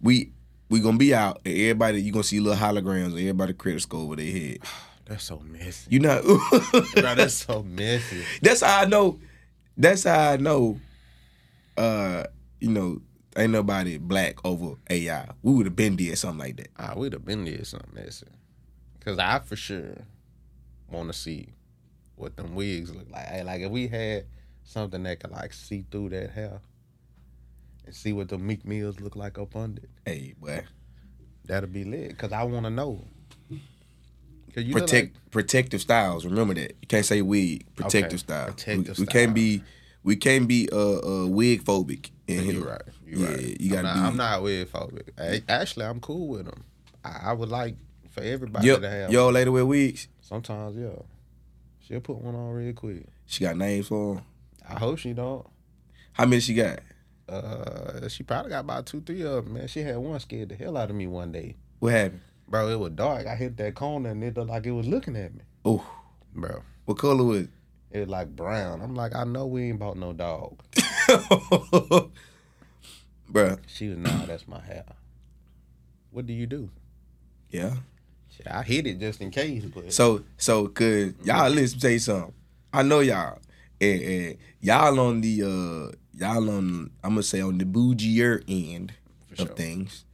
We 0.00 0.32
we 0.72 0.80
gonna 0.80 0.96
be 0.96 1.14
out. 1.14 1.42
And 1.44 1.54
everybody, 1.54 2.00
you 2.00 2.12
gonna 2.12 2.24
see 2.24 2.40
little 2.40 2.58
holograms. 2.58 3.08
and 3.08 3.18
Everybody 3.18 3.52
credit 3.52 3.82
score 3.82 4.00
over 4.00 4.16
their 4.16 4.32
head. 4.32 4.58
That's 5.04 5.24
so 5.24 5.38
messy. 5.40 5.90
You 5.90 6.00
know. 6.00 6.22
Bro, 6.94 7.16
that's 7.16 7.34
so 7.34 7.62
messy. 7.64 8.22
that's 8.40 8.62
how 8.62 8.82
I 8.82 8.84
know. 8.86 9.18
That's 9.76 10.04
how 10.04 10.30
I 10.30 10.36
know. 10.36 10.80
Uh, 11.76 12.24
you 12.60 12.70
know, 12.70 13.02
ain't 13.36 13.52
nobody 13.52 13.98
black 13.98 14.36
over 14.44 14.76
AI. 14.88 15.28
We 15.42 15.52
would 15.52 15.66
have 15.66 15.76
been 15.76 15.96
did 15.96 16.16
something 16.16 16.38
like 16.38 16.56
that. 16.56 16.68
Ah, 16.78 16.94
we'd 16.96 17.12
have 17.12 17.24
been 17.24 17.44
there 17.44 17.64
something 17.64 17.90
messy. 17.94 18.28
Cause 19.04 19.18
I 19.18 19.40
for 19.40 19.56
sure 19.56 19.96
want 20.88 21.12
to 21.12 21.18
see 21.18 21.48
what 22.14 22.36
them 22.36 22.54
wigs 22.54 22.94
look 22.94 23.10
like. 23.10 23.26
Hey, 23.26 23.42
like 23.42 23.60
if 23.60 23.70
we 23.70 23.88
had 23.88 24.26
something 24.62 25.02
that 25.02 25.18
could 25.20 25.32
like 25.32 25.52
see 25.52 25.84
through 25.90 26.10
that 26.10 26.30
hair 26.30 26.60
and 27.92 27.96
see 27.96 28.12
what 28.14 28.28
the 28.30 28.38
Meek 28.38 28.64
Mills 28.64 29.00
look 29.00 29.16
like 29.16 29.38
up 29.38 29.54
under 29.54 29.82
it, 29.82 29.90
Hey, 30.06 30.34
boy. 30.40 30.64
That'll 31.44 31.68
be 31.68 31.84
lit. 31.84 32.16
Cause 32.16 32.32
I 32.32 32.42
want 32.44 32.64
to 32.64 32.70
know. 32.70 33.04
Cause 34.54 34.64
you 34.64 34.72
Protect 34.74 35.30
protective 35.30 35.80
styles. 35.80 36.24
Remember 36.24 36.54
that. 36.54 36.72
You 36.80 36.88
can't 36.88 37.04
say 37.06 37.20
wig. 37.22 37.64
Protective 37.74 38.06
Okay, 38.12 38.16
style. 38.18 38.46
protective 38.48 38.98
we, 38.98 39.02
we 39.02 39.06
can't 39.06 39.34
be 39.34 39.62
we 40.04 40.16
can't 40.16 40.46
be 40.48 40.68
uh, 40.72 40.76
uh 41.24 41.26
wig 41.26 41.64
phobic 41.64 42.10
in 42.26 42.44
here. 42.44 42.60
right. 42.60 42.82
You 43.06 43.18
yeah, 43.18 43.28
right. 43.28 43.60
you 43.60 43.70
gotta 43.70 43.88
I'm 43.88 43.94
be. 43.94 44.00
not, 44.00 44.08
I'm 44.10 44.16
not 44.16 44.42
wig 44.42 44.68
phobic. 44.70 45.42
Actually, 45.48 45.86
I'm 45.86 46.00
cool 46.00 46.28
with 46.28 46.44
them. 46.46 46.64
I, 47.04 47.20
I 47.24 47.32
would 47.32 47.48
like 47.48 47.76
for 48.10 48.22
everybody 48.22 48.66
Yo, 48.66 48.78
to 48.78 48.88
have. 48.90 49.10
yo, 49.10 49.28
lady 49.30 49.50
with 49.50 49.64
wigs. 49.64 50.08
Sometimes, 50.20 50.76
yeah. 50.76 50.90
She'll 51.80 52.00
put 52.00 52.18
one 52.18 52.34
on 52.34 52.50
real 52.52 52.72
quick. 52.74 53.06
She 53.26 53.44
got 53.44 53.56
names 53.56 53.88
for 53.88 54.16
'em. 54.16 54.22
I 54.68 54.78
hope 54.78 54.98
she 54.98 55.12
don't. 55.12 55.46
How 56.12 56.26
many 56.26 56.40
she 56.40 56.54
got? 56.54 56.78
Uh, 57.32 58.08
she 58.08 58.22
probably 58.22 58.50
got 58.50 58.60
about 58.60 58.86
two, 58.86 59.00
three 59.00 59.22
of 59.22 59.44
them, 59.44 59.54
man. 59.54 59.68
She 59.68 59.80
had 59.80 59.96
one 59.96 60.20
scared 60.20 60.50
the 60.50 60.54
hell 60.54 60.76
out 60.76 60.90
of 60.90 60.96
me 60.96 61.06
one 61.06 61.32
day. 61.32 61.56
What 61.78 61.92
happened? 61.92 62.20
Bro, 62.48 62.68
it 62.68 62.78
was 62.78 62.92
dark. 62.92 63.26
I 63.26 63.34
hit 63.34 63.56
that 63.56 63.74
corner 63.74 64.10
and 64.10 64.22
it 64.22 64.36
looked 64.36 64.50
like 64.50 64.66
it 64.66 64.72
was 64.72 64.86
looking 64.86 65.16
at 65.16 65.34
me. 65.34 65.40
Oh, 65.64 65.84
Bro, 66.34 66.62
what 66.86 66.98
color 66.98 67.24
was 67.24 67.40
it 67.42 67.50
It 67.90 68.00
was 68.00 68.08
like 68.08 68.34
brown. 68.34 68.80
I'm 68.80 68.94
like, 68.94 69.14
I 69.14 69.24
know 69.24 69.46
we 69.46 69.68
ain't 69.68 69.78
bought 69.78 69.96
no 69.96 70.12
dog. 70.12 70.58
bro. 73.28 73.56
She 73.66 73.88
was, 73.88 73.98
nah, 73.98 74.26
that's 74.26 74.48
my 74.48 74.60
hair. 74.60 74.84
What 76.10 76.26
do 76.26 76.32
you 76.32 76.46
do? 76.46 76.70
Yeah. 77.50 77.74
Shit, 78.34 78.48
I 78.48 78.62
hit 78.62 78.86
it 78.86 78.98
just 78.98 79.20
in 79.20 79.30
case, 79.30 79.64
but 79.64 79.92
So 79.92 80.24
so 80.38 80.68
cause 80.68 81.12
y'all 81.22 81.50
listen 81.50 81.90
you 81.90 81.98
something. 81.98 82.32
I 82.72 82.82
know 82.82 83.00
y'all. 83.00 83.38
And, 83.80 84.02
and 84.02 84.38
y'all 84.60 84.98
on 85.00 85.20
the 85.20 85.42
uh 85.42 85.96
y'all 86.22 86.48
on 86.50 86.90
I'm 87.04 87.10
gonna 87.10 87.22
say 87.22 87.40
on 87.40 87.58
the 87.58 87.64
bougier 87.64 88.42
end 88.48 88.94
For 89.28 89.42
of 89.42 89.48
sure. 89.48 89.56
things. 89.56 90.04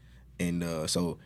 And 0.40 0.62
uh 0.64 0.86
so 0.86 1.18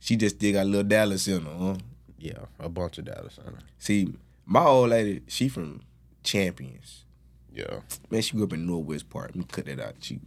she 0.00 0.16
just 0.16 0.36
still 0.36 0.52
got 0.52 0.62
a 0.62 0.68
little 0.68 0.82
Dallas 0.84 1.26
in 1.28 1.44
her, 1.46 1.50
huh? 1.58 1.76
yeah, 2.18 2.44
a 2.60 2.68
bunch 2.68 2.98
of 2.98 3.06
Dallas 3.06 3.38
in 3.38 3.44
her. 3.54 3.58
See, 3.78 4.12
my 4.44 4.62
old 4.64 4.90
lady, 4.90 5.22
she 5.28 5.48
from 5.48 5.80
Champions. 6.22 7.04
Yeah, 7.52 7.80
Man, 8.10 8.20
she 8.20 8.34
grew 8.36 8.44
up 8.44 8.52
in 8.52 8.66
Northwest 8.66 9.08
Park. 9.08 9.28
Let 9.28 9.36
me 9.36 9.44
cut 9.50 9.66
that 9.66 9.78
out. 9.80 9.94
She 10.00 10.18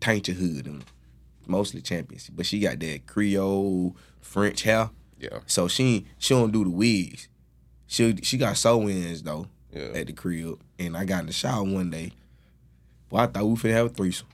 taint 0.00 0.26
your 0.28 0.36
hood 0.38 0.66
and 0.66 0.84
mostly 1.46 1.82
Champions. 1.82 2.30
But 2.30 2.46
she 2.46 2.58
got 2.60 2.80
that 2.80 3.06
Creole 3.06 3.94
French 4.20 4.62
hair. 4.62 4.90
yeah, 5.20 5.40
So 5.46 5.68
she 5.68 6.06
she 6.18 6.32
don't 6.34 6.50
do 6.52 6.64
the 6.64 6.70
wigs. 6.70 7.28
She 7.86 8.16
she 8.22 8.38
got 8.38 8.56
sew 8.56 8.88
ins 8.88 9.22
though 9.22 9.46
yeah. 9.72 9.90
at 9.94 10.06
the 10.06 10.12
crib. 10.14 10.60
And 10.78 10.96
I 10.96 11.04
got 11.04 11.20
in 11.20 11.26
the 11.26 11.32
shower 11.32 11.62
one 11.62 11.90
day. 11.90 12.12
Boy, 13.14 13.20
I 13.20 13.26
thought 13.28 13.44
we 13.44 13.54
finna 13.54 13.74
have 13.74 13.86
a 13.86 13.88
threesome. 13.90 14.26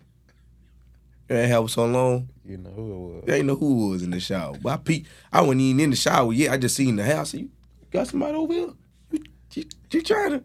That 1.29 1.51
ain't 1.51 1.63
was 1.63 1.75
so 1.75 1.85
long. 1.85 2.31
You 2.43 2.57
know 2.57 2.71
who 2.71 2.93
it 3.19 3.27
was. 3.27 3.35
Ain't 3.35 3.47
know 3.47 3.55
who 3.55 3.89
it 3.89 3.91
was 3.91 4.03
in 4.03 4.09
the 4.09 4.21
shower. 4.21 4.57
But 4.59 4.71
I 4.71 4.77
peeked. 4.79 5.07
I 5.31 5.43
wasn't 5.43 5.61
even 5.61 5.81
in 5.81 5.91
the 5.91 5.97
shower 5.97 6.33
yet. 6.33 6.51
I 6.51 6.57
just 6.57 6.77
seen 6.77 6.97
the 6.97 7.05
house. 7.05 7.35
You 7.35 7.51
got 7.91 8.09
somebody 8.09 8.33
over 8.33 8.51
here? 8.55 8.71
You, 9.11 9.23
you, 9.53 9.65
you 9.91 10.01
trying 10.01 10.31
to? 10.31 10.45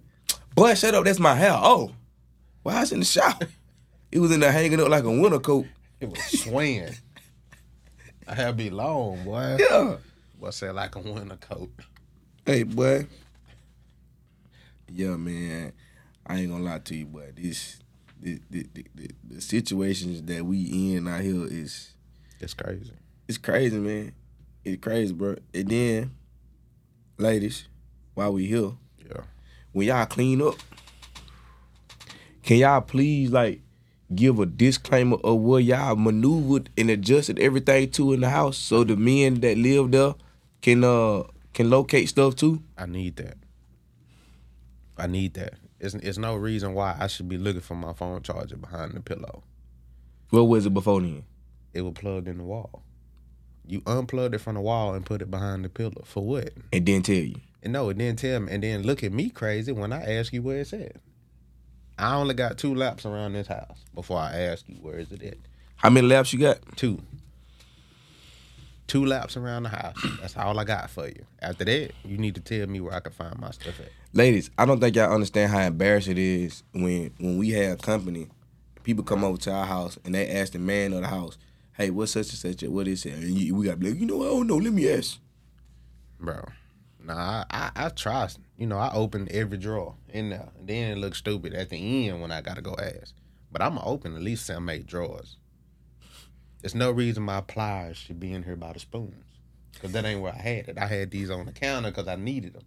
Boy, 0.53 0.73
shut 0.73 0.93
up. 0.93 1.05
That's 1.05 1.17
my 1.17 1.33
hair. 1.33 1.53
Oh, 1.53 1.93
why 2.63 2.73
i 2.73 2.81
it's 2.81 2.91
in 2.91 2.99
the 2.99 3.05
shower? 3.05 3.39
It 4.11 4.19
was 4.19 4.33
in 4.33 4.41
there 4.41 4.51
hanging 4.51 4.81
up 4.81 4.89
like 4.89 5.05
a 5.05 5.09
winter 5.09 5.39
coat. 5.39 5.67
It 6.01 6.09
was 6.09 6.41
swinging. 6.41 6.93
I 8.27 8.35
had 8.35 8.47
to 8.47 8.53
be 8.53 8.69
long, 8.69 9.23
boy. 9.23 9.55
Yeah. 9.57 9.95
What's 10.39 10.59
that 10.59 10.75
like 10.75 10.93
a 10.97 10.99
winter 10.99 11.37
coat? 11.37 11.71
Hey, 12.45 12.63
boy. 12.63 13.07
Yeah, 14.91 15.15
man. 15.15 15.71
I 16.27 16.39
ain't 16.39 16.51
gonna 16.51 16.65
lie 16.65 16.79
to 16.79 16.95
you, 16.95 17.05
boy. 17.05 17.31
This, 17.33 17.79
the, 18.49 18.65
the, 18.73 19.09
the, 19.23 19.41
situations 19.41 20.21
that 20.23 20.45
we 20.45 20.95
in 20.95 21.07
out 21.07 21.21
here 21.21 21.45
is, 21.45 21.93
It's 22.39 22.53
crazy. 22.53 22.91
it's 23.27 23.37
crazy, 23.37 23.77
man. 23.77 24.13
It's 24.63 24.81
crazy, 24.81 25.13
bro. 25.13 25.35
And 25.53 25.67
then, 25.69 26.11
ladies, 27.17 27.67
while 28.15 28.33
we 28.33 28.47
here, 28.47 28.71
Yeah. 28.99 29.21
when 29.73 29.87
y'all 29.87 30.05
clean 30.05 30.41
up, 30.41 30.55
can 32.41 32.57
y'all 32.57 32.81
please 32.81 33.29
like 33.31 33.61
give 34.13 34.39
a 34.39 34.45
disclaimer 34.45 35.17
of 35.23 35.39
where 35.41 35.59
y'all 35.59 35.95
maneuvered 35.95 36.69
and 36.77 36.89
adjusted 36.89 37.39
everything 37.39 37.89
to 37.91 38.13
in 38.13 38.21
the 38.21 38.29
house 38.29 38.57
so 38.57 38.83
the 38.83 38.95
men 38.95 39.39
that 39.41 39.57
live 39.57 39.91
there 39.91 40.13
can 40.61 40.83
uh 40.83 41.23
can 41.53 41.69
locate 41.69 42.09
stuff 42.09 42.35
too? 42.35 42.61
I 42.77 42.85
need 42.85 43.15
that. 43.17 43.37
I 44.97 45.07
need 45.07 45.33
that. 45.35 45.55
It's, 45.79 45.93
it's 45.95 46.17
no 46.17 46.35
reason 46.35 46.73
why 46.73 46.95
I 46.99 47.07
should 47.07 47.29
be 47.29 47.37
looking 47.37 47.61
for 47.61 47.75
my 47.75 47.93
phone 47.93 48.21
charger 48.21 48.57
behind 48.57 48.93
the 48.93 49.01
pillow. 49.01 49.43
Where 50.29 50.43
was 50.43 50.65
it 50.65 50.73
before 50.73 51.01
then? 51.01 51.23
It 51.73 51.81
was 51.81 51.93
plugged 51.93 52.27
in 52.27 52.37
the 52.37 52.43
wall. 52.43 52.83
You 53.67 53.81
unplugged 53.85 54.35
it 54.35 54.39
from 54.39 54.55
the 54.55 54.61
wall 54.61 54.93
and 54.93 55.05
put 55.05 55.21
it 55.21 55.31
behind 55.31 55.65
the 55.65 55.69
pillow. 55.69 56.03
For 56.05 56.23
what? 56.23 56.51
It 56.71 56.85
didn't 56.85 57.05
tell 57.05 57.15
you. 57.15 57.35
And 57.63 57.73
no, 57.73 57.89
it 57.89 57.97
didn't 57.97 58.19
tell 58.19 58.39
me. 58.39 58.51
And 58.51 58.63
then 58.63 58.83
look 58.83 59.03
at 59.03 59.11
me 59.11 59.29
crazy 59.29 59.71
when 59.71 59.91
I 59.91 60.03
ask 60.17 60.31
you 60.31 60.41
where 60.41 60.59
it's 60.59 60.71
at. 60.73 60.97
I 61.97 62.15
only 62.15 62.33
got 62.33 62.57
two 62.57 62.75
laps 62.75 63.05
around 63.05 63.33
this 63.33 63.47
house 63.47 63.79
before 63.93 64.19
I 64.19 64.33
ask 64.33 64.67
you 64.67 64.75
where 64.75 64.99
is 64.99 65.11
it 65.11 65.23
at. 65.23 65.37
How 65.77 65.89
many 65.89 66.07
laps 66.07 66.33
you 66.33 66.39
got? 66.39 66.59
Two. 66.75 67.01
Two 68.87 69.05
laps 69.05 69.35
around 69.35 69.63
the 69.63 69.69
house. 69.69 69.95
That's 70.21 70.37
all 70.37 70.59
I 70.59 70.63
got 70.63 70.89
for 70.89 71.07
you. 71.07 71.25
After 71.41 71.65
that, 71.65 71.91
you 72.03 72.17
need 72.17 72.35
to 72.35 72.41
tell 72.41 72.67
me 72.67 72.79
where 72.79 72.93
I 72.93 72.99
can 72.99 73.11
find 73.11 73.37
my 73.39 73.51
stuff 73.51 73.79
at. 73.79 73.89
Ladies, 74.13 74.49
I 74.57 74.65
don't 74.65 74.79
think 74.79 74.95
y'all 74.95 75.11
understand 75.11 75.51
how 75.51 75.61
embarrassing 75.61 76.13
it 76.13 76.17
is 76.19 76.63
when 76.71 77.11
when 77.19 77.37
we 77.37 77.49
have 77.51 77.81
company, 77.81 78.27
people 78.83 79.03
come 79.03 79.23
over 79.23 79.37
to 79.39 79.51
our 79.51 79.65
house 79.65 79.97
and 80.05 80.13
they 80.13 80.29
ask 80.29 80.53
the 80.53 80.59
man 80.59 80.93
of 80.93 81.01
the 81.01 81.07
house, 81.07 81.37
"Hey, 81.73 81.89
what's 81.89 82.11
such 82.11 82.29
and 82.29 82.59
such? 82.59 82.63
What 82.69 82.87
is 82.87 83.05
it?" 83.05 83.13
And 83.15 83.23
you, 83.23 83.55
we 83.55 83.65
got 83.65 83.71
to 83.71 83.77
be 83.77 83.89
like, 83.89 83.99
you 83.99 84.05
know, 84.05 84.21
I 84.21 84.27
don't 84.27 84.47
know. 84.47 84.57
Let 84.57 84.73
me 84.73 84.89
ask. 84.89 85.17
Bro. 86.19 86.45
Nah, 87.03 87.45
I, 87.49 87.71
I, 87.75 87.85
I 87.85 87.89
try. 87.89 88.27
You 88.57 88.67
know, 88.67 88.77
I 88.77 88.91
open 88.93 89.27
every 89.31 89.57
drawer 89.57 89.95
in 90.09 90.29
there. 90.29 90.49
And 90.57 90.67
then 90.67 90.91
it 90.91 90.97
looks 90.97 91.19
stupid 91.19 91.53
at 91.53 91.69
the 91.69 92.07
end 92.09 92.21
when 92.21 92.31
I 92.31 92.41
gotta 92.41 92.61
go 92.61 92.75
ask. 92.79 93.13
But 93.51 93.61
I'm 93.61 93.75
gonna 93.75 93.85
open 93.85 94.15
at 94.15 94.21
least 94.21 94.45
seven, 94.45 94.69
eight 94.69 94.87
drawers. 94.87 95.37
There's 96.65 96.73
no 96.73 96.89
reason 96.89 97.21
my 97.21 97.41
pliers 97.41 97.95
should 97.95 98.19
be 98.19 98.33
in 98.33 98.41
here 98.41 98.55
by 98.55 98.73
the 98.73 98.79
spoons. 98.79 99.13
Because 99.71 99.91
that 99.91 100.03
ain't 100.03 100.19
where 100.19 100.33
I 100.33 100.41
had 100.41 100.67
it. 100.67 100.79
I 100.79 100.87
had 100.87 101.11
these 101.11 101.29
on 101.29 101.45
the 101.45 101.51
counter 101.51 101.91
because 101.91 102.07
I 102.07 102.15
needed 102.15 102.53
them. 102.55 102.63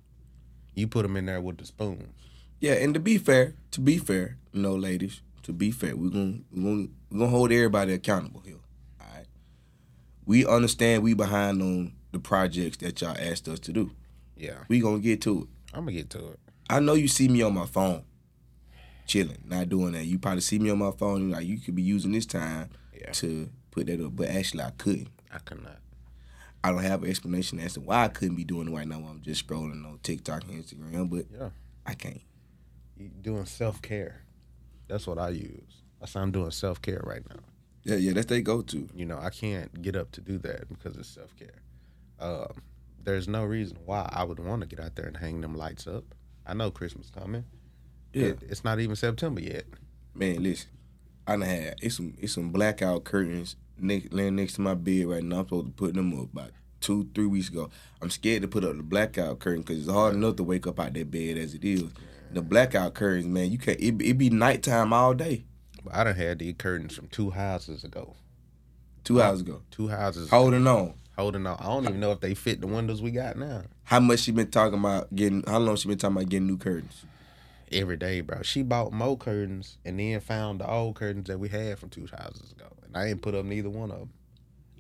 You 0.77 0.87
put 0.87 1.03
them 1.03 1.17
in 1.17 1.27
there 1.27 1.41
with 1.41 1.59
the 1.59 1.67
spoons. 1.67 2.15
Yeah, 2.61 2.75
and 2.75 2.95
to 2.95 3.01
be 3.01 3.19
fair, 3.19 3.55
to 3.73 3.81
be 3.81 3.99
fair, 3.99 4.37
you 4.53 4.63
know, 4.63 4.77
ladies, 4.77 5.21
to 5.43 5.53
be 5.53 5.73
fair, 5.73 5.97
we're 5.97 6.11
gonna 6.11 6.39
we're 6.53 6.63
gonna 6.63 6.87
we're 7.11 7.19
gonna 7.19 7.31
hold 7.31 7.51
everybody 7.51 7.93
accountable 7.93 8.41
here. 8.47 8.61
All 9.01 9.07
right. 9.17 9.27
We 10.25 10.47
understand 10.47 11.03
we 11.03 11.15
behind 11.15 11.61
on 11.61 11.95
the 12.13 12.21
projects 12.21 12.77
that 12.77 13.01
y'all 13.01 13.17
asked 13.19 13.49
us 13.49 13.59
to 13.59 13.73
do. 13.73 13.91
Yeah. 14.37 14.59
We 14.69 14.79
gonna 14.79 15.01
get 15.01 15.21
to 15.23 15.41
it. 15.41 15.49
I'm 15.75 15.87
going 15.87 15.97
to 15.97 16.03
get 16.03 16.11
to 16.11 16.25
it. 16.29 16.39
I 16.71 16.79
know 16.79 16.95
you 16.95 17.09
see 17.09 17.27
me 17.27 17.43
on 17.43 17.53
my 17.53 17.67
phone, 17.67 18.05
chilling, 19.09 19.43
not 19.45 19.69
doing 19.69 19.91
that. 19.95 20.05
You 20.05 20.21
probably 20.21 20.43
see 20.43 20.61
me 20.61 20.71
on 20.71 20.79
my 20.79 20.93
phone, 20.93 21.31
like 21.31 21.47
you 21.47 21.59
could 21.59 21.75
be 21.75 21.83
using 21.83 22.13
this 22.13 22.27
time 22.27 22.71
Yeah. 22.95 23.11
to 23.11 23.51
put 23.71 23.87
that 23.87 24.05
up, 24.05 24.17
but 24.17 24.29
actually 24.29 24.63
I 24.65 24.71
couldn't. 24.79 25.09
I 25.33 25.39
could 25.39 25.63
not. 25.63 25.79
I 26.65 26.71
don't 26.73 26.83
have 26.83 27.03
an 27.05 27.11
explanation 27.11 27.61
as 27.61 27.75
to 27.75 27.81
why 27.81 28.05
I 28.05 28.09
couldn't 28.09 28.37
be 28.37 28.45
doing 28.45 28.69
it 28.69 28.75
right 28.75 28.87
now. 28.89 28.97
I'm 29.09 29.21
just 29.23 29.47
scrolling 29.47 29.85
on 29.85 30.01
TikTok 30.03 30.45
and 30.49 30.63
Instagram, 30.65 31.09
but 31.09 31.27
Yeah. 31.33 31.51
I 31.87 31.95
can't. 31.95 32.21
You 32.97 33.09
doing 33.09 33.47
self 33.47 33.81
care. 33.81 34.23
That's 34.89 35.07
what 35.07 35.19
I 35.19 35.29
use. 35.31 35.83
That's 36.01 36.15
how 36.15 36.21
I'm 36.21 36.33
doing 36.33 36.51
self 36.51 36.83
care 36.83 37.01
right 37.05 37.23
now. 37.29 37.41
Yeah, 37.85 37.97
yeah, 37.97 38.13
that's 38.13 38.27
they 38.27 38.43
go 38.43 38.61
to. 38.63 38.89
You 38.95 39.07
know, 39.07 39.19
I 39.19 39.31
can't 39.31 39.81
get 39.81 39.95
up 39.97 40.11
to 40.13 40.21
do 40.21 40.39
that 40.39 40.69
because 40.69 40.97
it's 40.97 41.09
self 41.09 41.35
care. 41.37 41.63
Um, 42.19 42.61
there's 43.03 43.29
no 43.29 43.45
reason 43.45 43.79
why 43.87 44.09
I 44.13 44.25
would 44.25 44.41
want 44.41 44.63
to 44.63 44.67
get 44.67 44.81
out 44.81 44.97
there 44.97 45.07
and 45.07 45.17
hang 45.17 45.41
them 45.41 45.55
lights 45.55 45.87
up. 45.87 46.05
I 46.45 46.55
know 46.55 46.71
Christmas 46.71 47.09
coming. 47.11 47.45
Yeah, 48.13 48.27
It, 48.29 48.39
it's 48.49 48.65
not 48.65 48.81
even 48.81 48.97
September 48.97 49.41
yet. 49.41 49.65
man, 50.15 50.43
listen, 50.43 50.69
I 51.29 51.33
done 51.33 51.43
had 51.43 51.75
it's 51.83 51.97
some 51.97 52.15
it's 52.19 52.33
some 52.33 52.51
blackout 52.51 53.05
curtains 53.05 53.55
next, 53.79 54.13
laying 54.13 54.37
next 54.37 54.55
to 54.55 54.63
my 54.63 54.75
bed 54.75 55.07
right 55.07 55.23
now. 55.23 55.41
I'm 55.41 55.45
supposed 55.45 55.67
to 55.67 55.73
put 55.73 55.95
them 55.95 56.19
up 56.19 56.33
about 56.33 56.51
two 56.81 57.07
three 57.15 57.27
weeks 57.27 57.49
ago. 57.51 57.71
I'm 58.01 58.11
scared 58.11 58.43
to 58.43 58.49
put 58.49 58.65
up 58.65 58.77
the 58.77 58.83
blackout 58.83 59.39
curtain 59.39 59.61
because 59.63 59.79
it's 59.79 59.91
hard 59.91 60.15
enough 60.15 60.37
to 60.37 60.43
wake 60.45 60.67
up 60.67 60.81
out 60.81 60.95
that 60.95 61.11
bed 61.11 61.37
as 61.37 61.55
it 61.55 61.65
is. 61.65 61.85
The 62.33 62.41
blackout 62.43 62.95
curtains, 62.95 63.27
man, 63.27 63.51
you 63.51 63.59
can't. 63.59 63.79
It, 63.81 64.01
it 64.01 64.19
be 64.19 64.31
nighttime 64.31 64.93
all 64.93 65.15
day. 65.15 65.45
But 65.85 65.95
I 65.95 66.05
done 66.05 66.15
had 66.17 66.39
these 66.39 66.55
curtains 66.59 66.95
from 66.97 67.09
two 67.09 67.31
houses 67.31 67.85
ago. 67.85 68.15
Two 69.05 69.19
houses 69.19 69.43
ago, 69.43 69.63
Two 69.71 69.89
houses 69.89 70.29
holding 70.29 70.67
on. 70.67 70.95
holding 71.17 71.47
on. 71.47 71.57
I 71.59 71.65
don't 71.65 71.85
even 71.85 72.01
know 72.01 72.13
if 72.13 72.21
they 72.21 72.35
fit 72.35 72.61
the 72.61 72.67
windows 72.67 73.01
we 73.01 73.11
got 73.11 73.39
now. 73.39 73.63
How 73.85 74.01
much 74.01 74.21
she 74.21 74.33
been 74.33 74.51
talking 74.51 74.79
about 74.79 75.15
getting? 75.15 75.43
How 75.47 75.59
long 75.59 75.77
she 75.77 75.89
been 75.89 75.99
talking 75.99 76.17
about 76.17 76.29
getting 76.29 76.47
new 76.47 76.59
curtains? 76.59 77.05
Every 77.73 77.97
day, 77.97 78.21
bro. 78.23 78.43
She 78.43 78.63
bought 78.63 78.93
more 78.93 79.17
curtains 79.17 79.79
and 79.85 79.99
then 80.01 80.21
found 80.21 80.61
the 80.61 80.71
old 80.71 80.95
curtains 80.97 81.27
that 81.29 81.39
we 81.39 81.49
had 81.49 81.79
from 81.79 81.91
two 81.91 82.07
houses 82.17 82.53
ago. 82.53 82.67
And 82.87 82.97
I 82.97 83.07
ain't 83.09 83.21
put 83.23 83.35
up 83.35 83.45
neither 83.45 83.69
one 83.71 83.91
of 83.91 83.99
them. 83.99 84.11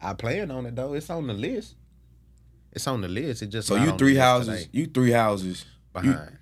I 0.00 0.14
plan 0.14 0.50
on 0.50 0.64
it 0.66 0.76
though. 0.76 0.94
It's 0.94 1.10
on 1.10 1.26
the 1.26 1.34
list. 1.34 1.74
It's 2.72 2.86
on 2.86 3.00
the 3.00 3.08
list. 3.08 3.42
It 3.42 3.48
just 3.48 3.68
So 3.68 3.76
you 3.76 3.96
three 3.96 4.16
houses. 4.16 4.60
today. 4.64 4.68
You 4.72 4.86
three 4.86 5.10
houses. 5.10 5.64
You 5.96 6.02
behind. 6.02 6.38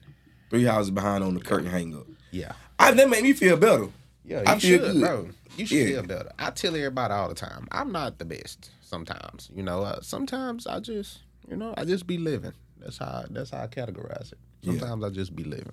three 0.51 0.65
houses 0.65 0.91
behind 0.91 1.25
on 1.25 1.35
the 1.35 1.41
curtain 1.41 1.71
hang 1.71 1.95
up. 1.97 2.07
Yeah. 2.31 2.53
I, 2.79 2.91
that 2.93 3.09
made 3.09 3.23
me 3.23 3.33
feel 3.33 3.57
better. 3.57 3.89
Yeah, 4.25 4.41
you 4.41 4.45
I 4.47 4.59
feel 4.59 4.61
should, 4.61 4.81
good. 4.81 5.01
bro. 5.01 5.29
You 5.57 5.67
should 5.67 5.79
Yeah. 5.79 5.87
feel 5.87 6.03
better. 6.03 6.33
I 6.39 6.51
tell 6.51 6.75
everybody 6.77 7.15
all 7.15 7.29
the 7.29 7.35
time. 7.35 7.67
I'm 7.73 7.91
not 7.93 8.19
the 8.19 8.25
best. 8.25 8.71
Sometimes, 8.83 9.51
you 9.55 9.63
know. 9.63 9.83
Uh, 9.83 10.01
sometimes 10.03 10.67
I 10.67 10.81
just, 10.81 11.21
you 11.49 11.57
know, 11.57 11.73
I 11.77 11.85
just 11.85 12.07
be 12.07 12.19
living. 12.19 12.53
That's 12.79 12.99
how. 12.99 13.25
That's 13.31 13.51
how 13.51 13.63
I 13.63 13.67
categorize 13.69 14.33
it. 14.33 14.39
Yeah. 14.63 14.73
Sometimes 14.79 15.05
I 15.05 15.11
just 15.11 15.35
be 15.35 15.45
living, 15.45 15.73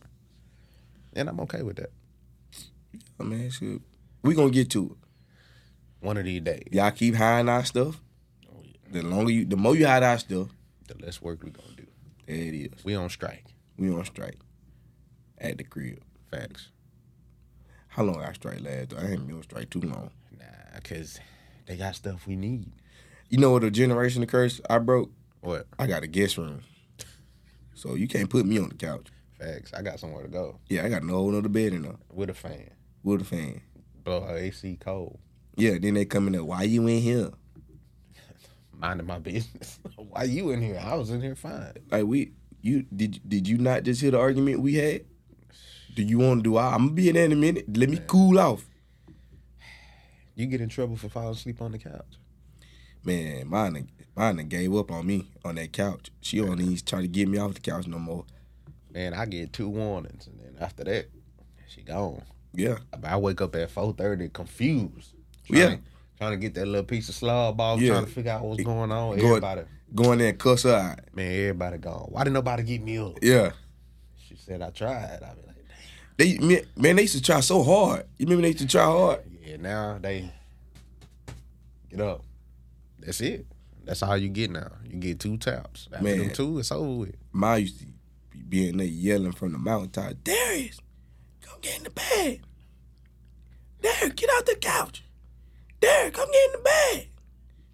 and 1.16 1.30
I'm 1.30 1.40
okay 1.42 1.62
with 1.62 1.78
that. 1.78 1.92
I 3.20 3.24
mean, 3.24 3.50
shit. 3.50 3.82
We 4.22 4.36
gonna 4.36 4.52
get 4.52 4.70
to 4.72 4.86
it. 4.86 5.08
One 6.00 6.18
of 6.18 6.26
these 6.26 6.42
days, 6.42 6.64
Y'all 6.72 6.92
keep 6.92 7.16
hiding 7.16 7.50
our 7.50 7.64
stuff. 7.64 8.02
The 8.92 9.02
longer 9.02 9.32
you, 9.32 9.46
the 9.46 9.56
more 9.56 9.76
you 9.76 9.88
hide 9.88 10.04
our 10.04 10.20
stuff, 10.20 10.50
the 10.88 11.04
less 11.04 11.22
work 11.22 11.44
we 11.44 11.50
gonna 11.50 11.68
do. 11.76 11.88
there 12.28 12.36
it 12.36 12.54
is. 12.54 12.86
We 12.86 12.96
on 12.96 13.10
strike. 13.10 13.46
We 13.78 13.90
on 13.92 14.06
strike 14.06 14.38
at 15.38 15.58
the 15.58 15.64
crib. 15.64 16.00
Facts. 16.30 16.70
How 17.88 18.04
long 18.04 18.22
I 18.22 18.34
strike 18.34 18.62
last? 18.62 18.94
I 18.94 19.12
ain't 19.12 19.28
been 19.28 19.38
on 19.38 19.44
strike 19.44 19.70
too 19.70 19.82
long. 19.82 20.12
Nah, 20.38 20.80
cause 20.84 21.20
they 21.66 21.76
got 21.78 21.96
stuff 21.96 22.28
we 22.28 22.36
need. 22.36 22.72
You 23.30 23.38
know 23.40 23.52
what 23.52 23.64
a 23.64 23.72
generation 23.72 24.22
of 24.24 24.30
curse 24.30 24.62
I 24.70 24.78
broke? 24.80 25.12
What? 25.42 25.68
I 25.80 25.88
got 25.88 26.04
a 26.04 26.08
guest 26.08 26.38
room, 26.38 26.62
so 27.74 27.96
you 27.96 28.08
can't 28.08 28.30
put 28.30 28.46
me 28.46 28.58
on 28.60 28.70
the 28.70 28.76
couch. 28.76 29.08
Facts. 29.44 29.74
I 29.74 29.82
got 29.82 30.00
somewhere 30.00 30.24
to 30.24 30.30
go 30.30 30.60
Yeah, 30.70 30.86
I 30.86 30.90
got 30.90 31.04
no 31.04 31.14
whole 31.16 31.36
other 31.36 31.50
bed 31.50 31.74
in 31.74 31.82
there 31.84 31.96
with 32.12 32.30
a 32.30 32.34
fan. 32.34 32.70
with 33.04 33.22
a 33.22 33.26
fan. 33.26 33.62
Blow 34.04 34.22
her 34.22 34.38
AC 34.38 34.78
cold. 34.80 35.20
Yeah, 35.56 35.78
then 35.80 35.94
they 35.96 36.06
come 36.06 36.28
in 36.28 36.34
there. 36.34 36.44
Why 36.44 36.64
you 36.64 36.86
in 36.88 37.02
here? 37.02 37.30
Minding 38.78 39.08
my 39.08 39.20
business. 39.20 39.80
Why 39.96 40.24
you 40.24 40.52
in 40.52 40.62
here? 40.62 40.82
I 40.84 40.96
was 40.96 41.10
in 41.10 41.22
here 41.22 41.36
fine. 41.36 41.74
Like 41.92 42.06
we, 42.06 42.34
you 42.62 42.84
did 42.96 43.22
did 43.28 43.48
you 43.48 43.58
not 43.58 43.84
just 43.84 44.02
hear 44.02 44.12
the 44.12 44.20
argument 44.20 44.62
we 44.62 44.76
had? 44.76 45.06
Do 45.96 46.02
you 46.04 46.20
want 46.20 46.40
to 46.44 46.50
do? 46.50 46.58
Ah, 46.58 46.70
all- 46.70 46.74
I'm 46.76 46.80
gonna 46.86 46.92
be 46.92 47.10
in 47.10 47.16
there 47.16 47.26
in 47.26 47.32
a 47.32 47.36
minute. 47.36 47.66
Let 47.78 47.90
me 47.90 48.00
cool 48.08 48.40
off. 48.40 48.66
You 50.36 50.48
get 50.48 50.62
in 50.62 50.70
trouble 50.70 50.96
for 50.96 51.10
falling 51.10 51.30
asleep 51.36 51.62
on 51.62 51.72
the 51.74 51.78
couch. 51.78 52.18
Man, 53.06 53.48
mine, 53.48 53.90
mine 54.16 54.38
gave 54.48 54.74
up 54.76 54.90
on 54.90 55.06
me 55.06 55.30
on 55.46 55.56
that 55.56 55.72
couch. 55.74 56.10
She 56.22 56.38
don't 56.38 56.60
even 56.60 56.78
try 56.78 57.02
to 57.02 57.08
get 57.08 57.28
me 57.28 57.38
off 57.38 57.54
the 57.54 57.60
couch 57.60 57.86
no 57.86 58.00
more. 58.00 58.26
Man, 58.94 59.14
I 59.14 59.26
get 59.26 59.54
two 59.54 59.70
warnings, 59.70 60.28
and 60.28 60.40
then 60.40 60.56
after 60.62 60.84
that, 60.84 61.06
she 61.68 61.82
gone. 61.82 62.22
Yeah, 62.54 62.78
But 62.92 63.06
I 63.06 63.18
wake 63.18 63.42
up 63.42 63.56
at 63.56 63.72
four 63.72 63.94
thirty, 63.94 64.30
confused. 64.30 65.14
Yeah. 65.48 65.66
Trying, 65.66 65.84
trying 66.18 66.32
to 66.32 66.38
get 66.38 66.54
that 66.54 66.68
little 66.68 66.84
piece 66.86 67.10
of 67.10 67.16
slob 67.16 67.60
off, 67.60 67.80
Yeah. 67.82 67.94
trying 67.94 68.06
to 68.06 68.12
figure 68.12 68.32
out 68.32 68.44
what's 68.46 68.64
going 68.64 68.92
on. 68.92 69.18
Go- 69.18 69.28
Everybody, 69.30 69.62
go 69.96 70.12
in 70.12 70.20
there 70.20 70.30
and 70.30 70.38
cuss 70.40 70.64
her 70.64 70.76
out. 70.76 71.00
man, 71.16 71.32
everybody 71.32 71.78
gone. 71.80 72.08
Why 72.10 72.24
didn't 72.24 72.36
nobody 72.36 72.62
get 72.64 72.82
me 72.84 73.00
up? 73.00 73.18
Yeah, 73.24 73.52
She 74.18 74.36
said 74.36 74.62
I 74.62 74.70
tried. 74.70 75.20
I 75.24 75.34
be 75.34 75.42
like, 75.48 75.56
they 76.18 76.38
man, 76.38 76.62
man, 76.78 76.96
they 76.98 77.02
used 77.04 77.16
to 77.16 77.22
try 77.24 77.40
so 77.40 77.64
hard. 77.64 78.06
You 78.20 78.26
remember 78.28 78.44
they 78.44 78.50
used 78.50 78.60
to 78.60 78.68
try 78.68 78.84
hard? 78.86 79.22
yeah. 79.44 79.58
Now 79.58 79.98
they 80.00 80.32
get 81.90 82.02
up. 82.02 82.24
That's 83.00 83.20
it. 83.22 83.48
That's 83.84 84.02
all 84.04 84.16
you 84.16 84.30
get 84.30 84.52
now. 84.52 84.72
You 84.86 84.98
get 84.98 85.20
two 85.20 85.38
taps. 85.38 85.90
After 85.92 86.04
Man. 86.04 86.20
them 86.20 86.30
two, 86.30 86.60
it's 86.60 86.72
over 86.72 87.00
with. 87.00 87.16
Mine 87.34 87.62
used 87.62 87.80
to 87.80 87.86
be 88.54 88.66
being 88.66 88.78
there 88.78 88.86
yelling 88.86 89.32
from 89.32 89.52
the 89.52 89.58
mountaintop. 89.58 90.14
Darius, 90.24 90.80
come 91.42 91.58
get 91.62 91.78
in 91.78 91.84
the 91.86 91.90
bed. 91.90 92.42
Darius, 93.82 94.14
get 94.16 94.30
out 94.30 94.46
the 94.46 94.56
couch. 94.56 95.04
Darius, 95.80 96.16
come 96.16 96.30
get 96.32 96.46
in 96.46 96.52
the 96.52 96.64
bed. 96.64 97.08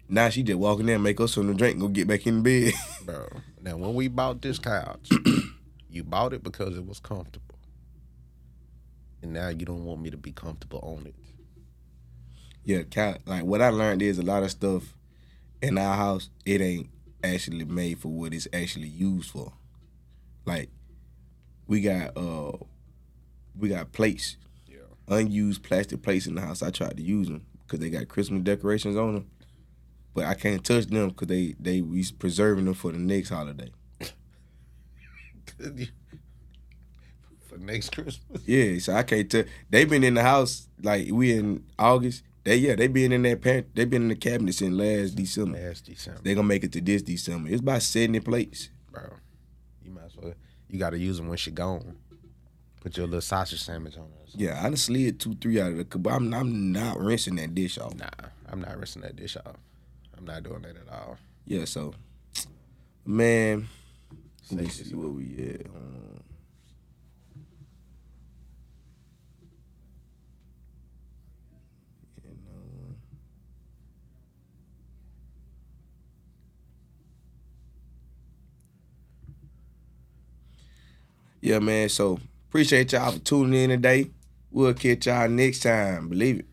Now 0.08 0.28
she 0.30 0.42
just 0.42 0.58
walking 0.58 0.86
there, 0.86 0.98
make 0.98 1.20
us 1.20 1.34
some 1.34 1.54
drink, 1.54 1.74
and 1.74 1.82
go 1.82 1.88
get 1.88 2.08
back 2.08 2.26
in 2.26 2.42
the 2.42 2.70
bed. 2.70 2.74
Bro, 3.04 3.28
now 3.60 3.76
when 3.76 3.94
we 3.94 4.08
bought 4.08 4.40
this 4.40 4.58
couch, 4.58 5.10
you 5.90 6.02
bought 6.02 6.32
it 6.32 6.42
because 6.42 6.76
it 6.76 6.86
was 6.86 6.98
comfortable. 6.98 7.56
And 9.22 9.34
now 9.34 9.48
you 9.48 9.66
don't 9.66 9.84
want 9.84 10.00
me 10.00 10.10
to 10.10 10.16
be 10.16 10.32
comfortable 10.32 10.80
on 10.82 11.06
it. 11.06 11.14
yeah, 12.64 12.82
couch. 12.84 13.20
Like 13.26 13.44
what 13.44 13.60
I 13.60 13.68
learned 13.68 14.00
is 14.00 14.18
a 14.18 14.22
lot 14.22 14.42
of 14.42 14.50
stuff 14.50 14.96
in 15.60 15.76
our 15.76 15.94
house. 15.94 16.30
It 16.46 16.62
ain't 16.62 16.88
actually 17.22 17.66
made 17.66 17.98
for 17.98 18.08
what 18.08 18.32
it's 18.32 18.48
actually 18.54 18.88
used 18.88 19.30
for. 19.30 19.52
Like 20.50 20.68
we 21.68 21.80
got 21.80 22.16
uh, 22.16 22.50
we 23.56 23.68
got 23.68 23.92
plates. 23.92 24.36
Yeah. 24.66 24.78
unused 25.06 25.62
plastic 25.62 26.02
plates 26.02 26.26
in 26.26 26.34
the 26.34 26.40
house. 26.40 26.60
I 26.60 26.70
tried 26.70 26.96
to 26.96 27.02
use 27.04 27.28
them 27.28 27.46
because 27.62 27.78
they 27.78 27.88
got 27.88 28.08
Christmas 28.08 28.42
decorations 28.42 28.96
on 28.96 29.14
them, 29.14 29.30
but 30.12 30.24
I 30.24 30.34
can't 30.34 30.64
touch 30.64 30.86
them 30.86 31.10
because 31.10 31.28
they 31.28 31.54
they 31.60 31.82
we 31.82 32.04
preserving 32.18 32.64
them 32.64 32.74
for 32.74 32.90
the 32.90 32.98
next 32.98 33.28
holiday. 33.28 33.70
For 37.48 37.58
next 37.58 37.90
Christmas. 37.92 38.42
Yeah, 38.46 38.78
so 38.78 38.94
I 38.94 39.02
can't 39.02 39.28
touch. 39.30 39.46
They've 39.70 39.88
been 39.90 40.04
in 40.04 40.14
the 40.14 40.22
house 40.22 40.68
like 40.82 41.08
we 41.10 41.32
in 41.32 41.64
August 41.78 42.22
They 42.44 42.56
yeah, 42.56 42.74
they 42.76 42.86
been 42.88 43.12
in 43.12 43.22
that 43.22 43.40
pan, 43.40 43.66
they 43.74 43.84
been 43.84 44.02
in 44.02 44.08
the 44.08 44.14
cabinet 44.16 44.54
since 44.54 44.72
last 44.74 45.16
December. 45.16 45.58
Last 45.58 45.84
December, 45.84 46.20
They 46.22 46.34
gonna 46.34 46.46
make 46.46 46.64
it 46.64 46.72
to 46.72 46.80
this 46.80 47.02
December. 47.02 47.48
It's 47.50 47.60
about 47.60 47.82
seventy 47.82 48.20
plates. 48.20 48.70
bro. 48.92 49.02
You 49.90 49.96
might 49.96 50.04
as 50.06 50.16
well. 50.16 50.34
You 50.68 50.78
got 50.78 50.90
to 50.90 50.98
use 50.98 51.16
them 51.16 51.26
when 51.28 51.36
she 51.36 51.50
gone. 51.50 51.96
Put 52.80 52.96
your 52.96 53.06
little 53.06 53.20
sausage 53.20 53.60
sandwich 53.60 53.96
on 53.96 54.04
us. 54.22 54.34
Yeah, 54.34 54.60
honestly, 54.64 55.02
slid 55.02 55.20
two, 55.20 55.34
three 55.34 55.60
out 55.60 55.72
of 55.72 55.78
the 55.78 55.84
cup. 55.84 56.06
I'm 56.06 56.32
I'm 56.32 56.70
not 56.72 56.98
rinsing 57.00 57.34
that 57.36 57.54
dish 57.54 57.76
off. 57.76 57.94
Nah, 57.96 58.08
I'm 58.48 58.60
not 58.60 58.78
rinsing 58.78 59.02
that 59.02 59.16
dish 59.16 59.36
off. 59.36 59.56
I'm 60.16 60.24
not 60.24 60.44
doing 60.44 60.62
that 60.62 60.76
at 60.76 60.88
all. 60.92 61.18
Yeah, 61.44 61.64
so 61.64 61.92
man, 63.04 63.68
let 64.52 64.60
me 64.64 64.68
see 64.70 64.94
where 64.94 65.08
we 65.08 65.56
at. 65.60 65.66
Um, 65.66 66.20
you 72.24 72.30
know. 72.30 72.94
Yeah, 81.40 81.58
man. 81.58 81.88
So 81.88 82.18
appreciate 82.48 82.92
y'all 82.92 83.12
for 83.12 83.18
tuning 83.20 83.54
in 83.64 83.70
today. 83.70 84.10
We'll 84.50 84.74
catch 84.74 85.06
y'all 85.06 85.28
next 85.28 85.60
time. 85.60 86.08
Believe 86.08 86.40
it. 86.40 86.49